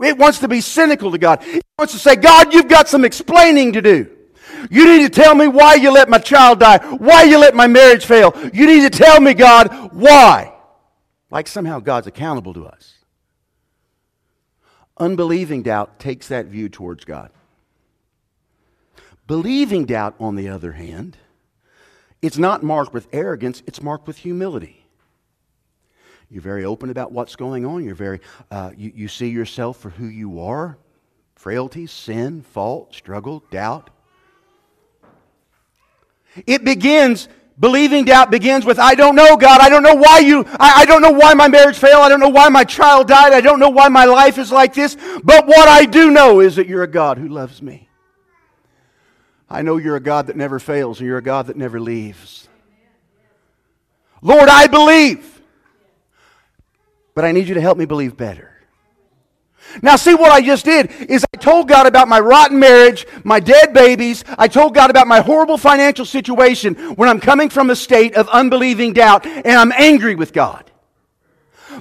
It 0.02 0.18
wants 0.18 0.40
to 0.40 0.48
be 0.48 0.62
cynical 0.62 1.12
to 1.12 1.18
God. 1.18 1.44
It 1.46 1.64
wants 1.78 1.94
to 1.94 2.00
say, 2.00 2.16
God, 2.16 2.54
you've 2.54 2.70
got 2.70 2.88
some 2.88 3.04
explaining 3.04 3.74
to 3.74 3.82
do. 3.82 4.10
You 4.70 4.86
need 4.86 5.04
to 5.04 5.10
tell 5.10 5.36
me 5.36 5.48
why 5.48 5.76
you 5.76 5.92
let 5.92 6.10
my 6.10 6.18
child 6.18 6.60
die, 6.60 6.78
why 6.98 7.24
you 7.24 7.38
let 7.38 7.56
my 7.56 7.68
marriage 7.68 8.06
fail. 8.06 8.34
You 8.54 8.66
need 8.66 8.82
to 8.82 8.90
tell 8.90 9.20
me, 9.20 9.34
God, 9.34 9.92
why. 9.94 10.59
Like 11.32 11.48
somehow 11.48 11.80
God's 11.80 12.08
accountable 12.08 12.54
to 12.54 12.66
us. 12.66 12.96
Unbelieving 14.98 15.64
doubt 15.64 16.00
takes 16.00 16.28
that 16.28 16.48
view 16.48 16.70
towards 16.70 17.06
God. 17.06 17.32
Believing 19.28 19.86
doubt, 19.86 20.16
on 20.20 20.36
the 20.36 20.50
other 20.50 20.72
hand, 20.72 21.16
it's 22.22 22.38
not 22.38 22.64
marked 22.64 22.94
with 22.94 23.08
arrogance, 23.14 23.62
it's 23.68 23.82
marked 23.82 24.08
with 24.08 24.18
humility. 24.18 24.84
You're 26.30 26.42
very 26.42 26.66
open 26.66 26.90
about 26.90 27.12
what's 27.12 27.36
going 27.36 27.66
on. 27.66 27.84
You're 27.84 27.96
very, 27.96 28.22
uh, 28.52 28.72
you, 28.76 28.92
you 28.94 29.08
see 29.08 29.30
yourself 29.30 29.78
for 29.80 29.90
who 29.90 30.06
you 30.06 30.42
are 30.42 30.78
frailty, 31.36 31.88
sin, 31.88 32.42
fault, 32.42 32.94
struggle, 32.94 33.42
doubt. 33.50 33.90
It 36.46 36.66
begins 36.66 37.30
Believing 37.60 38.06
doubt 38.06 38.32
begins 38.32 38.64
with, 38.64 38.80
I 38.80 38.96
don't 38.96 39.16
know, 39.16 39.36
God. 39.36 39.60
I 39.60 39.68
don't 39.68 39.84
know 39.84 39.96
why 39.96 40.20
you, 40.20 40.46
I, 40.48 40.82
I, 40.82 40.86
don't 40.86 41.02
know 41.02 41.12
why 41.12 41.34
my 41.34 41.50
marriage 41.50 41.78
failed. 41.78 42.02
I 42.02 42.08
don't 42.08 42.22
know 42.22 42.30
why 42.30 42.48
my 42.48 42.64
child 42.64 43.10
died. 43.10 43.34
I 43.34 43.42
don't 43.42 43.60
know 43.60 43.70
why 43.70 43.90
my 43.90 44.06
life 44.06 44.38
is 44.38 44.50
like 44.50 44.74
this. 44.74 44.96
But 45.24 45.46
what 45.46 45.68
I 45.68 45.84
do 45.84 46.10
know 46.10 46.40
is 46.40 46.56
that 46.56 46.68
you're 46.68 46.84
a 46.84 46.88
God 46.88 47.18
who 47.18 47.28
loves 47.28 47.62
me. 47.62 47.90
I 49.50 49.62
know 49.62 49.76
you're 49.76 49.98
a 49.98 50.02
God 50.02 50.28
that 50.28 50.38
never 50.38 50.60
fails 50.60 51.00
and 51.00 51.08
you're 51.08 51.18
a 51.18 51.24
God 51.24 51.48
that 51.48 51.58
never 51.58 51.82
leaves. 51.82 52.48
Lord, 54.22 54.48
I 54.48 54.68
believe. 54.68 55.42
But 57.14 57.26
I 57.26 57.34
need 57.34 57.50
you 57.50 57.56
to 57.56 57.62
help 57.62 57.78
me 57.78 57.86
believe 57.86 58.16
better. 58.16 58.59
Now, 59.82 59.96
see 59.96 60.16
what 60.16 60.32
I 60.32 60.42
just 60.42 60.66
did 60.66 60.92
is 61.10 61.26
I 61.34 61.38
told 61.38 61.68
God 61.68 61.86
about 61.86 62.08
my 62.08 62.20
rotten 62.20 62.60
marriage, 62.60 63.06
my 63.24 63.40
dead 63.40 63.74
babies. 63.74 64.24
I 64.38 64.48
told 64.48 64.74
God 64.74 64.90
about 64.90 65.08
my 65.08 65.22
horrible 65.22 65.58
financial 65.58 66.06
situation 66.06 66.76
when 66.96 67.10
I'm 67.10 67.20
coming 67.20 67.50
from 67.50 67.70
a 67.70 67.76
state 67.76 68.16
of 68.16 68.28
unbelieving 68.30 68.94
doubt 68.94 69.26
and 69.26 69.48
I'm 69.48 69.72
angry 69.72 70.16
with 70.16 70.34
God. 70.34 70.70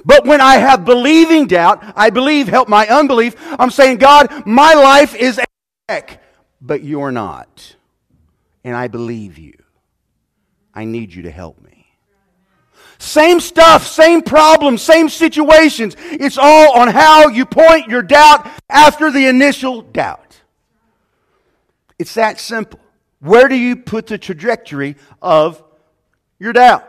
But 0.05 0.27
when 0.27 0.41
I 0.41 0.57
have 0.57 0.85
believing 0.85 1.47
doubt, 1.47 1.83
I 1.97 2.11
believe, 2.11 2.49
help 2.49 2.69
my 2.69 2.87
unbelief, 2.87 3.35
I'm 3.59 3.71
saying, 3.71 3.99
God, 3.99 4.47
my 4.47 4.75
life 4.75 5.15
is 5.15 5.39
a 5.39 5.45
wreck, 5.89 6.23
but 6.61 6.83
you're 6.83 7.13
not. 7.13 7.77
And 8.65 8.77
I 8.77 8.89
believe 8.89 9.39
you. 9.39 9.55
I 10.75 10.85
need 10.85 11.13
you 11.13 11.23
to 11.23 11.31
help 11.31 11.61
me. 11.61 11.68
Same 12.99 13.39
stuff, 13.41 13.87
same 13.87 14.23
problems, 14.23 14.83
same 14.83 15.09
situations. 15.09 15.97
It's 15.99 16.37
all 16.37 16.79
on 16.79 16.89
how 16.89 17.29
you 17.29 17.47
point 17.47 17.89
your 17.89 18.03
doubt 18.03 18.51
after 18.69 19.11
the 19.11 19.27
initial 19.27 19.83
doubt. 19.83 20.41
It's 21.99 22.15
that 22.15 22.41
simple. 22.41 22.81
Where 23.21 23.49
do 23.49 23.57
you 23.57 23.77
put 23.77 24.07
the 24.07 24.19
trajectory 24.19 24.97
of 25.23 25.63
your 26.39 26.53
doubt? 26.53 26.85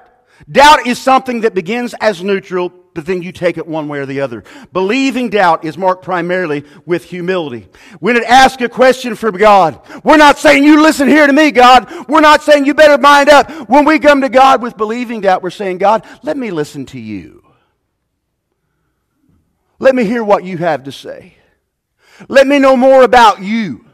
Doubt 0.52 0.88
is 0.88 1.00
something 1.00 1.42
that 1.42 1.54
begins 1.54 1.94
as 2.00 2.24
neutral 2.24 2.72
but 3.00 3.06
then 3.06 3.22
you 3.22 3.32
take 3.32 3.58
it 3.58 3.66
one 3.66 3.88
way 3.88 4.00
or 4.00 4.06
the 4.06 4.20
other. 4.20 4.44
Believing 4.74 5.30
doubt 5.30 5.64
is 5.64 5.78
marked 5.78 6.04
primarily 6.04 6.66
with 6.86 7.06
humility. 7.06 7.66
When 8.02 8.18
it 8.18 8.26
asks 8.26 8.62
a 8.62 8.68
question 8.68 9.16
from 9.16 9.38
God, 9.38 9.80
we're 10.04 10.18
not 10.18 10.38
saying, 10.38 10.66
you 10.66 10.84
listen 10.84 11.08
here 11.08 11.26
to 11.26 11.32
me, 11.32 11.52
God. 11.52 12.10
We're 12.10 12.20
not 12.20 12.42
saying 12.42 12.66
you 12.66 12.74
better 12.74 12.98
mind 13.02 13.30
up. 13.30 13.70
When 13.70 13.86
we 13.86 14.00
come 14.00 14.20
to 14.20 14.28
God 14.28 14.62
with 14.62 14.76
believing 14.76 15.22
doubt, 15.22 15.42
we're 15.42 15.50
saying, 15.50 15.78
God, 15.78 16.06
let 16.24 16.36
me 16.36 16.52
listen 16.52 16.88
to 16.88 17.00
you. 17.00 17.42
Let 19.80 19.96
me 19.96 20.04
hear 20.04 20.22
what 20.22 20.44
you 20.44 20.58
have 20.58 20.84
to 20.84 20.92
say. 20.92 21.36
Let 22.28 22.48
me 22.48 22.60
know 22.60 22.76
more 22.76 23.04
about 23.04 23.42
you. 23.42 23.86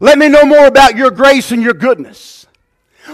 Let 0.00 0.16
me 0.16 0.30
know 0.30 0.46
more 0.46 0.64
about 0.64 0.96
your 0.96 1.10
grace 1.10 1.52
and 1.52 1.62
your 1.62 1.74
goodness. 1.74 2.46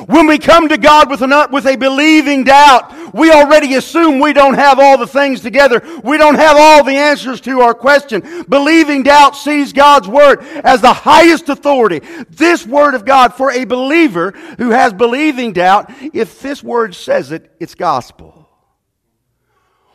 When 0.07 0.27
we 0.27 0.39
come 0.39 0.69
to 0.69 0.77
God 0.77 1.11
with, 1.11 1.23
an, 1.23 1.33
with 1.51 1.67
a 1.67 1.77
believing 1.77 2.45
doubt, 2.45 3.15
we 3.15 3.31
already 3.31 3.75
assume 3.75 4.19
we 4.19 4.33
don't 4.33 4.55
have 4.55 4.79
all 4.79 4.99
the 4.99 5.07
things 5.07 5.41
together. 5.41 5.83
We 6.03 6.19
don't 6.19 6.35
have 6.35 6.57
all 6.59 6.83
the 6.85 6.97
answers 6.97 7.41
to 7.43 7.61
our 7.61 7.75
question. 7.75 8.45
Believing 8.49 9.05
doubt 9.05 9.37
sees 9.37 9.73
God's 9.73 10.09
word 10.09 10.43
as 10.65 10.81
the 10.81 10.93
highest 10.93 11.49
authority. 11.49 12.01
This 12.29 12.67
word 12.67 12.95
of 12.95 13.05
God 13.05 13.35
for 13.35 13.51
a 13.51 13.65
believer 13.65 14.33
who 14.59 14.71
has 14.71 14.93
believing 14.93 15.53
doubt, 15.53 15.91
if 16.13 16.41
this 16.41 16.63
word 16.63 16.95
says 16.95 17.31
it, 17.31 17.51
it's 17.61 17.75
gospel. 17.75 18.44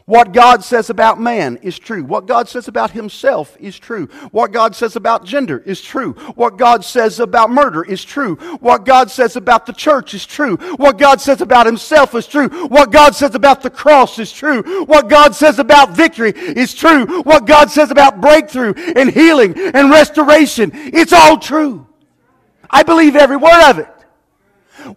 What 0.09 0.33
God 0.33 0.63
says 0.63 0.89
about 0.89 1.21
man 1.21 1.57
is 1.57 1.77
true. 1.77 2.03
What 2.03 2.25
God 2.25 2.49
says 2.49 2.67
about 2.67 2.89
himself 2.89 3.55
is 3.59 3.77
true. 3.77 4.07
What 4.31 4.51
God 4.51 4.75
says 4.75 4.95
about 4.95 5.23
gender 5.23 5.59
is 5.59 5.83
true. 5.83 6.13
What 6.33 6.57
God 6.57 6.83
says 6.83 7.19
about 7.19 7.51
murder 7.51 7.83
is 7.83 8.03
true. 8.03 8.37
What 8.59 8.85
God 8.85 9.11
says 9.11 9.35
about 9.35 9.67
the 9.67 9.71
church 9.71 10.15
is 10.15 10.25
true. 10.25 10.57
What 10.77 10.97
God 10.97 11.21
says 11.21 11.41
about 11.41 11.67
himself 11.67 12.15
is 12.15 12.25
true. 12.25 12.49
What 12.69 12.91
God 12.91 13.13
says 13.13 13.35
about 13.35 13.61
the 13.61 13.69
cross 13.69 14.17
is 14.17 14.31
true. 14.31 14.83
What 14.85 15.09
God 15.09 15.35
says 15.35 15.59
about 15.59 15.91
victory 15.91 16.33
is 16.35 16.73
true. 16.73 17.21
What 17.21 17.45
God 17.45 17.69
says 17.69 17.91
about 17.91 18.19
breakthrough 18.19 18.73
and 18.95 19.11
healing 19.11 19.53
and 19.55 19.91
restoration, 19.91 20.71
it's 20.73 21.13
all 21.13 21.37
true. 21.37 21.85
I 22.67 22.81
believe 22.81 23.15
every 23.15 23.37
word 23.37 23.69
of 23.69 23.77
it. 23.77 23.98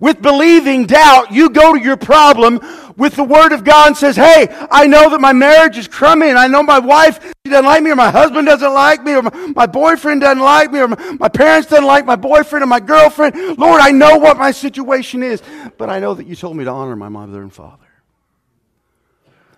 With 0.00 0.22
believing 0.22 0.86
doubt, 0.86 1.32
you 1.32 1.50
go 1.50 1.74
to 1.74 1.80
your 1.80 1.96
problem 1.96 2.60
with 2.96 3.16
the 3.16 3.24
Word 3.24 3.52
of 3.52 3.64
God 3.64 3.88
and 3.88 3.96
says, 3.96 4.16
Hey, 4.16 4.48
I 4.70 4.86
know 4.86 5.10
that 5.10 5.20
my 5.20 5.32
marriage 5.32 5.78
is 5.78 5.88
crummy 5.88 6.28
and 6.28 6.38
I 6.38 6.46
know 6.46 6.62
my 6.62 6.78
wife 6.78 7.32
she 7.44 7.50
doesn't 7.50 7.64
like 7.64 7.82
me 7.82 7.90
or 7.90 7.96
my 7.96 8.10
husband 8.10 8.46
doesn't 8.46 8.72
like 8.72 9.02
me 9.02 9.14
or 9.14 9.22
my, 9.22 9.66
boyfriend 9.66 10.20
doesn't 10.20 10.42
like 10.42 10.70
me 10.70 10.80
or 10.80 10.88
my, 10.88 11.16
my 11.18 11.28
parents 11.28 11.68
doesn't 11.68 11.84
like 11.84 12.06
my 12.06 12.16
boyfriend 12.16 12.62
or 12.62 12.66
my 12.66 12.80
girlfriend. 12.80 13.58
Lord, 13.58 13.80
I 13.80 13.90
know 13.90 14.16
what 14.18 14.38
my 14.38 14.52
situation 14.52 15.22
is, 15.22 15.42
but 15.76 15.90
I 15.90 15.98
know 15.98 16.14
that 16.14 16.26
you 16.26 16.36
told 16.36 16.56
me 16.56 16.64
to 16.64 16.70
honor 16.70 16.94
my 16.94 17.08
mother 17.08 17.42
and 17.42 17.52
father. 17.52 17.78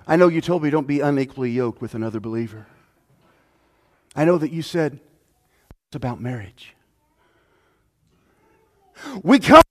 I 0.07 0.17
know 0.17 0.29
you 0.29 0.41
told 0.41 0.63
me 0.63 0.71
don't 0.71 0.87
be 0.87 1.01
unequally 1.01 1.51
yoked 1.51 1.81
with 1.81 1.95
another 1.95 2.21
believer. 2.21 2.67
I 4.17 4.25
know 4.25 4.39
that 4.39 4.53
you 4.53 4.63
said 4.63 5.01
it's 5.89 5.97
about 5.97 6.21
marriage. 6.21 6.75
We 9.23 9.39
come 9.39 9.63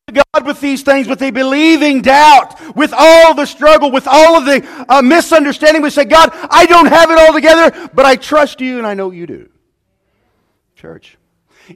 God 0.43 0.47
with 0.47 0.61
these 0.61 0.83
things 0.83 1.07
with 1.07 1.21
a 1.21 1.31
believing 1.31 2.01
doubt, 2.01 2.75
with 2.75 2.93
all 2.95 3.33
the 3.33 3.45
struggle, 3.45 3.91
with 3.91 4.07
all 4.07 4.35
of 4.35 4.45
the 4.45 4.85
uh, 4.89 5.01
misunderstanding. 5.01 5.81
We 5.81 5.89
say, 5.89 6.05
God, 6.05 6.29
I 6.33 6.65
don't 6.65 6.87
have 6.87 7.09
it 7.11 7.17
all 7.17 7.33
together, 7.33 7.89
but 7.93 8.05
I 8.05 8.15
trust 8.15 8.61
you 8.61 8.77
and 8.77 8.87
I 8.87 8.93
know 8.93 9.11
you 9.11 9.27
do. 9.27 9.49
Church. 10.75 11.17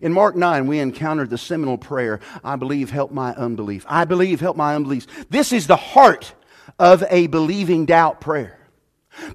In 0.01 0.11
Mark 0.11 0.35
9, 0.35 0.67
we 0.67 0.79
encountered 0.79 1.29
the 1.29 1.37
seminal 1.37 1.77
prayer, 1.77 2.19
I 2.43 2.57
believe, 2.57 2.89
help 2.89 3.11
my 3.11 3.33
unbelief. 3.35 3.85
I 3.87 4.03
believe, 4.03 4.41
help 4.41 4.57
my 4.57 4.75
unbelief. 4.75 5.07
This 5.29 5.53
is 5.53 5.65
the 5.65 5.77
heart 5.77 6.33
of 6.77 7.03
a 7.09 7.27
believing 7.27 7.85
doubt 7.85 8.19
prayer. 8.19 8.59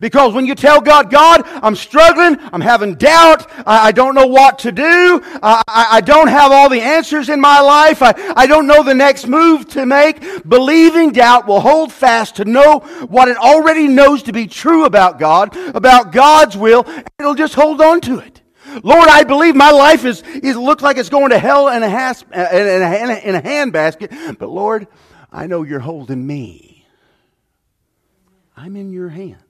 Because 0.00 0.34
when 0.34 0.46
you 0.46 0.54
tell 0.54 0.80
God, 0.80 1.10
God, 1.10 1.42
I'm 1.44 1.74
struggling, 1.74 2.38
I'm 2.52 2.60
having 2.60 2.94
doubt, 2.94 3.50
I, 3.66 3.88
I 3.88 3.92
don't 3.92 4.14
know 4.14 4.26
what 4.26 4.60
to 4.60 4.72
do, 4.72 5.20
I, 5.42 5.62
I, 5.68 6.00
don't 6.00 6.28
have 6.28 6.52
all 6.52 6.68
the 6.68 6.80
answers 6.80 7.28
in 7.28 7.40
my 7.40 7.60
life, 7.60 8.02
I, 8.02 8.14
I 8.36 8.46
don't 8.46 8.66
know 8.66 8.82
the 8.82 8.94
next 8.94 9.26
move 9.26 9.68
to 9.70 9.86
make, 9.86 10.48
believing 10.48 11.12
doubt 11.12 11.46
will 11.46 11.60
hold 11.60 11.92
fast 11.92 12.36
to 12.36 12.44
know 12.44 12.80
what 13.08 13.28
it 13.28 13.36
already 13.36 13.88
knows 13.88 14.22
to 14.24 14.32
be 14.32 14.46
true 14.46 14.84
about 14.84 15.18
God, 15.18 15.56
about 15.74 16.12
God's 16.12 16.56
will, 16.56 16.84
it'll 17.18 17.34
just 17.34 17.54
hold 17.54 17.80
on 17.80 18.00
to 18.02 18.18
it. 18.18 18.40
Lord, 18.82 19.08
I 19.08 19.24
believe 19.24 19.54
my 19.54 19.70
life 19.70 20.04
is, 20.04 20.22
is 20.22 20.56
looks 20.56 20.82
like 20.82 20.96
it's 20.96 21.10
going 21.10 21.30
to 21.30 21.38
hell 21.38 21.68
in 21.68 21.82
a, 21.82 21.88
has, 21.88 22.22
in 22.32 22.32
a, 22.32 23.20
in 23.22 23.34
a 23.34 23.42
handbasket, 23.42 24.38
but 24.38 24.48
Lord, 24.48 24.86
I 25.30 25.46
know 25.46 25.62
you're 25.62 25.80
holding 25.80 26.26
me. 26.26 26.86
I'm 28.56 28.76
in 28.76 28.92
your 28.92 29.08
hand. 29.08 29.42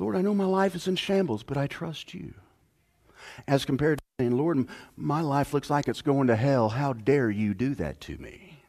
Lord, 0.00 0.16
I 0.16 0.22
know 0.22 0.34
my 0.34 0.46
life 0.46 0.74
is 0.74 0.88
in 0.88 0.96
shambles, 0.96 1.42
but 1.42 1.58
I 1.58 1.66
trust 1.66 2.14
you. 2.14 2.32
As 3.46 3.66
compared 3.66 3.98
to 3.98 4.04
saying, 4.18 4.34
Lord, 4.36 4.66
my 4.96 5.20
life 5.20 5.52
looks 5.52 5.68
like 5.68 5.88
it's 5.88 6.00
going 6.00 6.26
to 6.28 6.36
hell. 6.36 6.70
How 6.70 6.94
dare 6.94 7.28
you 7.28 7.52
do 7.52 7.74
that 7.74 8.00
to 8.02 8.16
me? 8.16 8.62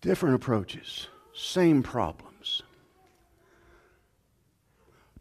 Different 0.00 0.34
approaches, 0.34 1.06
same 1.32 1.84
problems. 1.84 2.62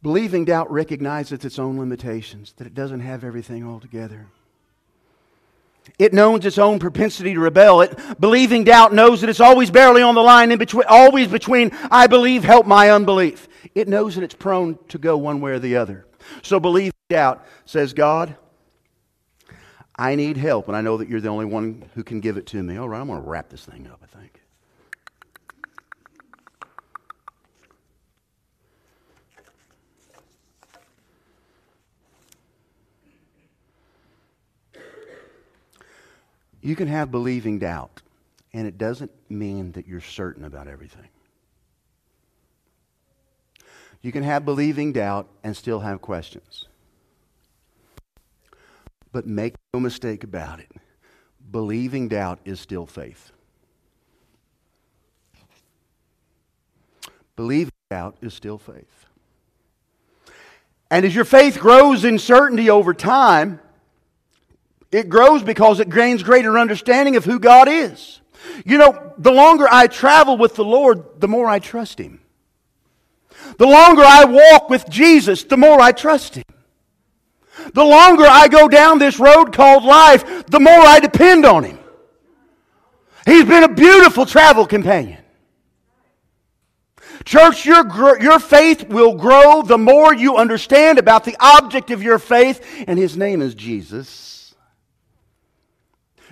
Believing 0.01 0.45
doubt 0.45 0.71
recognizes 0.71 1.45
its 1.45 1.59
own 1.59 1.77
limitations, 1.77 2.53
that 2.57 2.65
it 2.65 2.73
doesn't 2.73 3.01
have 3.01 3.23
everything 3.23 3.63
all 3.63 3.79
together. 3.79 4.27
It 5.99 6.13
knows 6.13 6.45
its 6.45 6.57
own 6.57 6.79
propensity 6.79 7.33
to 7.33 7.39
rebel. 7.39 7.81
It 7.81 7.97
believing 8.19 8.63
doubt 8.63 8.93
knows 8.93 9.21
that 9.21 9.29
it's 9.29 9.39
always 9.39 9.71
barely 9.71 10.01
on 10.01 10.15
the 10.15 10.21
line 10.21 10.51
in 10.51 10.59
between, 10.59 10.85
always 10.87 11.27
between 11.27 11.71
I 11.89 12.07
believe, 12.07 12.43
help 12.43 12.65
my 12.65 12.91
unbelief. 12.91 13.47
It 13.73 13.87
knows 13.87 14.15
that 14.15 14.23
it's 14.23 14.35
prone 14.35 14.77
to 14.89 14.97
go 14.97 15.17
one 15.17 15.41
way 15.41 15.51
or 15.51 15.59
the 15.59 15.77
other. 15.77 16.05
So 16.41 16.59
believing 16.59 16.93
doubt 17.09 17.45
says, 17.65 17.93
God, 17.93 18.35
I 19.95 20.15
need 20.15 20.37
help, 20.37 20.67
and 20.67 20.77
I 20.77 20.81
know 20.81 20.97
that 20.97 21.09
you're 21.09 21.21
the 21.21 21.29
only 21.29 21.45
one 21.45 21.89
who 21.95 22.03
can 22.03 22.19
give 22.19 22.37
it 22.37 22.45
to 22.47 22.61
me. 22.61 22.77
All 22.77 22.87
right, 22.87 22.99
I'm 22.99 23.07
going 23.07 23.21
to 23.21 23.27
wrap 23.27 23.49
this 23.49 23.65
thing 23.65 23.87
up, 23.87 23.99
I 24.03 24.19
think. 24.19 24.26
You 36.67 36.75
can 36.75 36.89
have 36.89 37.11
believing 37.11 37.59
doubt, 37.59 38.01
and 38.51 38.67
it 38.67 38.77
doesn't 38.77 39.11
mean 39.29 39.71
that 39.71 39.87
you're 39.87 40.01
certain 40.01 40.43
about 40.43 40.67
everything. 40.67 41.07
You 44.01 44.11
can 44.11 44.21
have 44.23 44.43
believing 44.43 44.91
doubt 44.91 45.29
and 45.45 45.55
still 45.55 45.79
have 45.79 46.01
questions. 46.01 46.67
But 49.13 49.25
make 49.25 49.55
no 49.73 49.79
mistake 49.79 50.25
about 50.25 50.59
it 50.59 50.69
believing 51.49 52.09
doubt 52.09 52.39
is 52.43 52.59
still 52.59 52.85
faith. 52.85 53.31
Believing 57.37 57.71
doubt 57.89 58.17
is 58.21 58.33
still 58.33 58.57
faith. 58.57 59.05
And 60.91 61.05
as 61.05 61.15
your 61.15 61.23
faith 61.23 61.61
grows 61.61 62.03
in 62.03 62.19
certainty 62.19 62.69
over 62.69 62.93
time, 62.93 63.61
it 64.97 65.09
grows 65.09 65.43
because 65.43 65.79
it 65.79 65.89
gains 65.89 66.23
greater 66.23 66.57
understanding 66.57 67.17
of 67.17 67.23
who 67.23 67.39
God 67.39 67.67
is. 67.67 68.19
You 68.65 68.79
know, 68.79 69.13
the 69.19 69.31
longer 69.31 69.67
I 69.69 69.85
travel 69.85 70.37
with 70.37 70.55
the 70.55 70.63
Lord, 70.63 71.19
the 71.19 71.27
more 71.27 71.47
I 71.47 71.59
trust 71.59 71.99
Him. 71.99 72.19
The 73.59 73.67
longer 73.67 74.01
I 74.03 74.25
walk 74.25 74.71
with 74.71 74.89
Jesus, 74.89 75.43
the 75.43 75.55
more 75.55 75.79
I 75.79 75.91
trust 75.91 76.35
Him. 76.35 76.45
The 77.73 77.83
longer 77.83 78.25
I 78.25 78.47
go 78.47 78.67
down 78.67 78.97
this 78.97 79.19
road 79.19 79.53
called 79.53 79.83
life, 79.83 80.47
the 80.47 80.59
more 80.59 80.73
I 80.73 80.99
depend 80.99 81.45
on 81.45 81.63
Him. 81.63 81.77
He's 83.27 83.45
been 83.45 83.63
a 83.63 83.73
beautiful 83.73 84.25
travel 84.25 84.65
companion. 84.65 85.19
Church, 87.23 87.65
your, 87.67 87.85
your 88.19 88.39
faith 88.39 88.89
will 88.89 89.15
grow 89.15 89.61
the 89.61 89.77
more 89.77 90.13
you 90.13 90.37
understand 90.37 90.97
about 90.97 91.23
the 91.23 91.35
object 91.39 91.91
of 91.91 92.01
your 92.01 92.17
faith, 92.17 92.65
and 92.87 92.97
His 92.97 93.15
name 93.15 93.43
is 93.43 93.53
Jesus. 93.53 94.36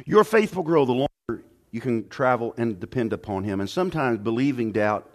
Your 0.06 0.24
faith 0.24 0.56
will 0.56 0.64
grow 0.64 0.86
the 0.86 0.94
longer 0.94 1.46
you 1.72 1.82
can 1.82 2.08
travel 2.10 2.54
and 2.58 2.80
depend 2.80 3.14
upon 3.14 3.44
Him. 3.44 3.60
And 3.60 3.70
sometimes 3.70 4.20
believing 4.20 4.72
doubt 4.72 5.10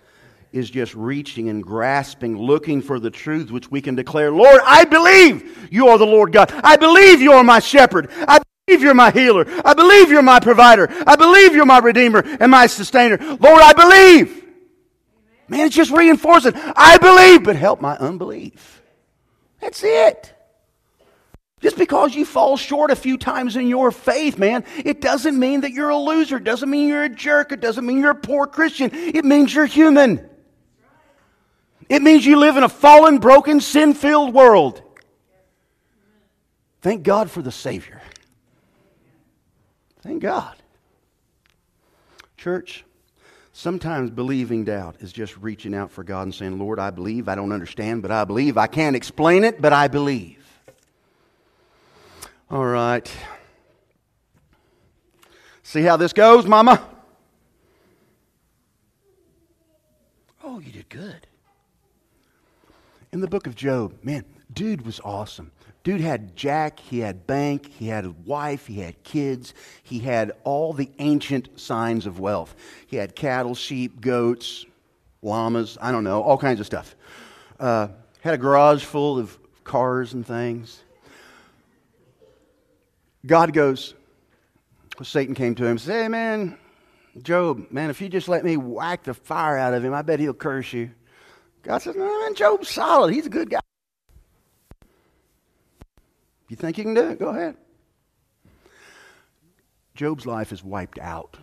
is 0.52 0.68
just 0.68 0.94
reaching 0.94 1.48
and 1.48 1.62
grasping, 1.62 2.36
looking 2.36 2.82
for 2.82 2.98
the 2.98 3.10
truth 3.10 3.50
which 3.50 3.70
we 3.70 3.80
can 3.80 3.94
declare, 3.94 4.32
Lord, 4.32 4.60
I 4.64 4.84
believe 4.84 5.68
you 5.70 5.88
are 5.88 5.98
the 5.98 6.06
Lord 6.06 6.32
God. 6.32 6.52
I 6.64 6.76
believe 6.76 7.20
you 7.20 7.32
are 7.32 7.44
my 7.44 7.60
shepherd. 7.60 8.10
I 8.12 8.40
believe 8.66 8.82
you're 8.82 8.94
my 8.94 9.10
healer. 9.10 9.46
I 9.64 9.74
believe 9.74 10.10
you're 10.10 10.22
my 10.22 10.40
provider. 10.40 10.88
I 11.06 11.16
believe 11.16 11.54
you're 11.54 11.66
my 11.66 11.78
redeemer 11.78 12.22
and 12.40 12.50
my 12.50 12.66
sustainer. 12.66 13.16
Lord, 13.18 13.62
I 13.62 13.72
believe. 13.72 14.44
Man, 15.48 15.66
it's 15.66 15.76
just 15.76 15.90
reinforcing. 15.90 16.52
I 16.54 16.98
believe, 16.98 17.44
but 17.44 17.56
help 17.56 17.80
my 17.80 17.96
unbelief. 17.96 18.82
That's 19.60 19.82
it. 19.84 20.32
Just 21.60 21.76
because 21.76 22.14
you 22.14 22.24
fall 22.24 22.56
short 22.56 22.90
a 22.90 22.96
few 22.96 23.18
times 23.18 23.54
in 23.54 23.66
your 23.68 23.90
faith, 23.90 24.38
man, 24.38 24.64
it 24.78 25.02
doesn't 25.02 25.38
mean 25.38 25.60
that 25.60 25.72
you're 25.72 25.90
a 25.90 25.96
loser. 25.96 26.38
It 26.38 26.44
doesn't 26.44 26.70
mean 26.70 26.88
you're 26.88 27.04
a 27.04 27.08
jerk. 27.08 27.52
It 27.52 27.60
doesn't 27.60 27.84
mean 27.84 27.98
you're 27.98 28.12
a 28.12 28.14
poor 28.14 28.46
Christian. 28.46 28.90
It 28.92 29.26
means 29.26 29.54
you're 29.54 29.66
human. 29.66 30.26
It 31.90 32.02
means 32.02 32.24
you 32.24 32.38
live 32.38 32.56
in 32.56 32.62
a 32.62 32.68
fallen, 32.68 33.18
broken, 33.18 33.60
sin 33.60 33.92
filled 33.92 34.32
world. 34.32 34.82
Thank 36.80 37.02
God 37.02 37.30
for 37.30 37.42
the 37.42 37.52
Savior. 37.52 38.00
Thank 40.00 40.22
God. 40.22 40.56
Church, 42.38 42.86
sometimes 43.52 44.10
believing 44.10 44.64
doubt 44.64 44.96
is 45.00 45.12
just 45.12 45.36
reaching 45.36 45.74
out 45.74 45.90
for 45.90 46.04
God 46.04 46.22
and 46.22 46.34
saying, 46.34 46.58
Lord, 46.58 46.78
I 46.78 46.88
believe. 46.88 47.28
I 47.28 47.34
don't 47.34 47.52
understand, 47.52 48.00
but 48.00 48.10
I 48.10 48.24
believe. 48.24 48.56
I 48.56 48.66
can't 48.66 48.96
explain 48.96 49.44
it, 49.44 49.60
but 49.60 49.74
I 49.74 49.88
believe. 49.88 50.39
All 52.50 52.66
right. 52.66 53.10
See 55.62 55.82
how 55.82 55.96
this 55.96 56.12
goes, 56.12 56.46
Mama? 56.46 56.84
Oh, 60.42 60.58
you 60.58 60.72
did 60.72 60.88
good 60.88 61.26
in 63.12 63.20
the 63.20 63.26
book 63.26 63.46
of 63.46 63.54
Job, 63.54 63.94
man, 64.02 64.24
dude 64.52 64.86
was 64.86 65.00
awesome. 65.04 65.50
Dude 65.82 66.00
had 66.00 66.36
Jack, 66.36 66.78
he 66.78 67.00
had 67.00 67.26
bank, 67.26 67.66
he 67.66 67.88
had 67.88 68.04
a 68.04 68.14
wife, 68.24 68.66
he 68.66 68.80
had 68.80 69.02
kids, 69.02 69.54
he 69.82 70.00
had 70.00 70.32
all 70.44 70.72
the 70.72 70.90
ancient 70.98 71.58
signs 71.58 72.06
of 72.06 72.20
wealth. 72.20 72.54
He 72.86 72.96
had 72.96 73.16
cattle, 73.16 73.54
sheep, 73.54 74.00
goats, 74.00 74.66
llamas, 75.22 75.78
I 75.80 75.90
don't 75.90 76.04
know, 76.04 76.22
all 76.22 76.38
kinds 76.38 76.60
of 76.60 76.66
stuff. 76.66 76.94
Uh, 77.58 77.88
had 78.20 78.34
a 78.34 78.38
garage 78.38 78.84
full 78.84 79.18
of 79.18 79.38
cars 79.64 80.12
and 80.12 80.26
things. 80.26 80.84
God 83.26 83.52
goes, 83.52 83.94
Satan 85.02 85.34
came 85.34 85.54
to 85.54 85.64
him 85.64 85.72
and 85.72 85.80
said, 85.80 86.02
Hey, 86.02 86.08
man, 86.08 86.58
Job, 87.22 87.66
man, 87.70 87.90
if 87.90 88.00
you 88.00 88.08
just 88.08 88.28
let 88.28 88.44
me 88.44 88.56
whack 88.56 89.02
the 89.04 89.14
fire 89.14 89.56
out 89.56 89.74
of 89.74 89.84
him, 89.84 89.92
I 89.92 90.02
bet 90.02 90.20
he'll 90.20 90.32
curse 90.32 90.72
you. 90.72 90.90
God 91.62 91.78
says, 91.78 91.96
no, 91.96 92.22
man, 92.22 92.34
Job's 92.34 92.68
solid. 92.68 93.12
He's 93.12 93.26
a 93.26 93.30
good 93.30 93.50
guy. 93.50 93.60
You 96.48 96.56
think 96.56 96.78
you 96.78 96.84
can 96.84 96.94
do 96.94 97.10
it, 97.10 97.18
go 97.18 97.28
ahead. 97.28 97.56
Job's 99.94 100.24
life 100.26 100.52
is 100.52 100.64
wiped 100.64 100.98
out. 100.98 101.36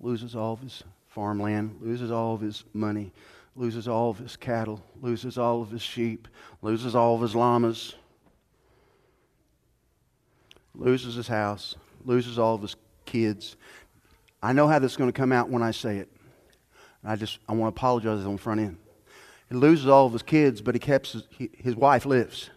Loses 0.00 0.36
all 0.36 0.52
of 0.52 0.60
his 0.60 0.84
farmland, 1.08 1.78
loses 1.80 2.10
all 2.10 2.34
of 2.34 2.40
his 2.40 2.64
money, 2.72 3.12
loses 3.56 3.88
all 3.88 4.10
of 4.10 4.18
his 4.18 4.36
cattle, 4.36 4.82
loses 5.00 5.38
all 5.38 5.62
of 5.62 5.70
his 5.70 5.82
sheep, 5.82 6.28
loses 6.62 6.94
all 6.94 7.14
of 7.14 7.22
his 7.22 7.34
llamas, 7.34 7.94
loses 10.78 11.14
his 11.14 11.28
house, 11.28 11.74
loses 12.04 12.38
all 12.38 12.54
of 12.54 12.62
his 12.62 12.76
kids. 13.04 13.56
I 14.42 14.52
know 14.52 14.68
how 14.68 14.78
this 14.78 14.92
is 14.92 14.96
going 14.96 15.10
to 15.10 15.16
come 15.18 15.32
out 15.32 15.48
when 15.48 15.62
I 15.62 15.70
say 15.70 15.98
it. 15.98 16.10
I 17.04 17.16
just 17.16 17.38
I 17.48 17.52
want 17.52 17.74
to 17.74 17.78
apologize 17.78 18.24
on 18.24 18.32
the 18.32 18.38
front 18.38 18.60
end. 18.60 18.78
He 19.48 19.54
loses 19.54 19.86
all 19.86 20.06
of 20.06 20.12
his 20.12 20.22
kids, 20.22 20.60
but 20.60 20.74
he 20.74 20.78
keeps 20.80 21.12
his, 21.12 21.22
he, 21.30 21.50
his 21.56 21.76
wife 21.76 22.04
lives. 22.04 22.50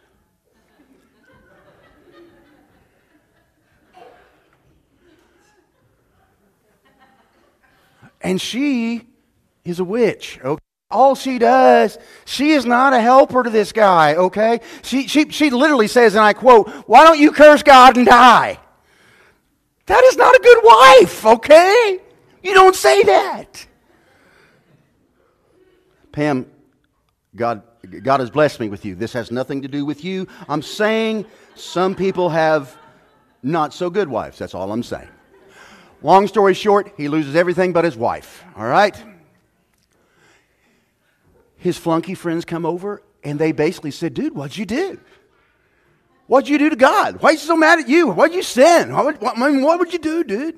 And 8.21 8.41
she 8.41 9.07
is 9.63 9.79
a 9.79 9.83
witch. 9.83 10.39
Okay? 10.43 10.61
All 10.91 11.13
she 11.13 11.37
does, 11.37 11.99
she 12.25 12.51
is 12.51 12.65
not 12.65 12.93
a 12.93 12.99
helper 12.99 13.43
to 13.43 13.49
this 13.51 13.71
guy, 13.71 14.15
okay? 14.15 14.59
She, 14.81 15.07
she, 15.07 15.29
she 15.29 15.51
literally 15.51 15.87
says, 15.87 16.15
and 16.15 16.23
I 16.23 16.33
quote, 16.33 16.67
Why 16.87 17.03
don't 17.03 17.19
you 17.19 17.31
curse 17.31 17.61
God 17.61 17.95
and 17.95 18.07
die? 18.07 18.59
That 19.85 20.03
is 20.05 20.17
not 20.17 20.35
a 20.35 20.39
good 20.39 20.57
wife, 20.63 21.25
okay? 21.25 21.99
You 22.41 22.53
don't 22.55 22.75
say 22.75 23.03
that. 23.03 23.67
Pam, 26.11 26.47
God, 27.35 27.61
God 28.01 28.19
has 28.19 28.31
blessed 28.31 28.59
me 28.59 28.69
with 28.69 28.83
you. 28.83 28.95
This 28.95 29.13
has 29.13 29.31
nothing 29.31 29.61
to 29.61 29.67
do 29.67 29.85
with 29.85 30.03
you. 30.03 30.27
I'm 30.47 30.63
saying 30.63 31.27
some 31.53 31.93
people 31.93 32.29
have 32.29 32.75
not 33.43 33.75
so 33.75 33.91
good 33.91 34.09
wives. 34.09 34.39
That's 34.39 34.55
all 34.55 34.71
I'm 34.71 34.83
saying. 34.83 35.09
Long 36.01 36.27
story 36.27 36.55
short, 36.55 36.93
he 36.97 37.07
loses 37.09 37.35
everything 37.35 37.73
but 37.73 37.85
his 37.85 37.95
wife. 37.95 38.43
All 38.55 38.65
right? 38.65 38.99
His 41.59 41.77
flunky 41.77 42.15
friends 42.15 42.45
come 42.45 42.65
over 42.65 43.03
and 43.23 43.37
they 43.37 43.51
basically 43.51 43.91
said, 43.91 44.13
Dude, 44.13 44.33
what'd 44.33 44.57
you 44.57 44.65
do? 44.65 44.99
What'd 46.27 46.49
you 46.49 46.57
do 46.57 46.69
to 46.69 46.75
God? 46.75 47.21
Why 47.21 47.29
are 47.29 47.31
you 47.33 47.37
so 47.37 47.57
mad 47.57 47.79
at 47.79 47.89
you? 47.89 48.07
What'd 48.07 48.35
you 48.35 48.43
sin? 48.43 48.93
What 48.93 49.05
would, 49.05 49.21
what, 49.21 49.37
I 49.37 49.49
mean, 49.49 49.61
what 49.61 49.79
would 49.79 49.91
you 49.91 49.99
do, 49.99 50.23
dude? 50.23 50.57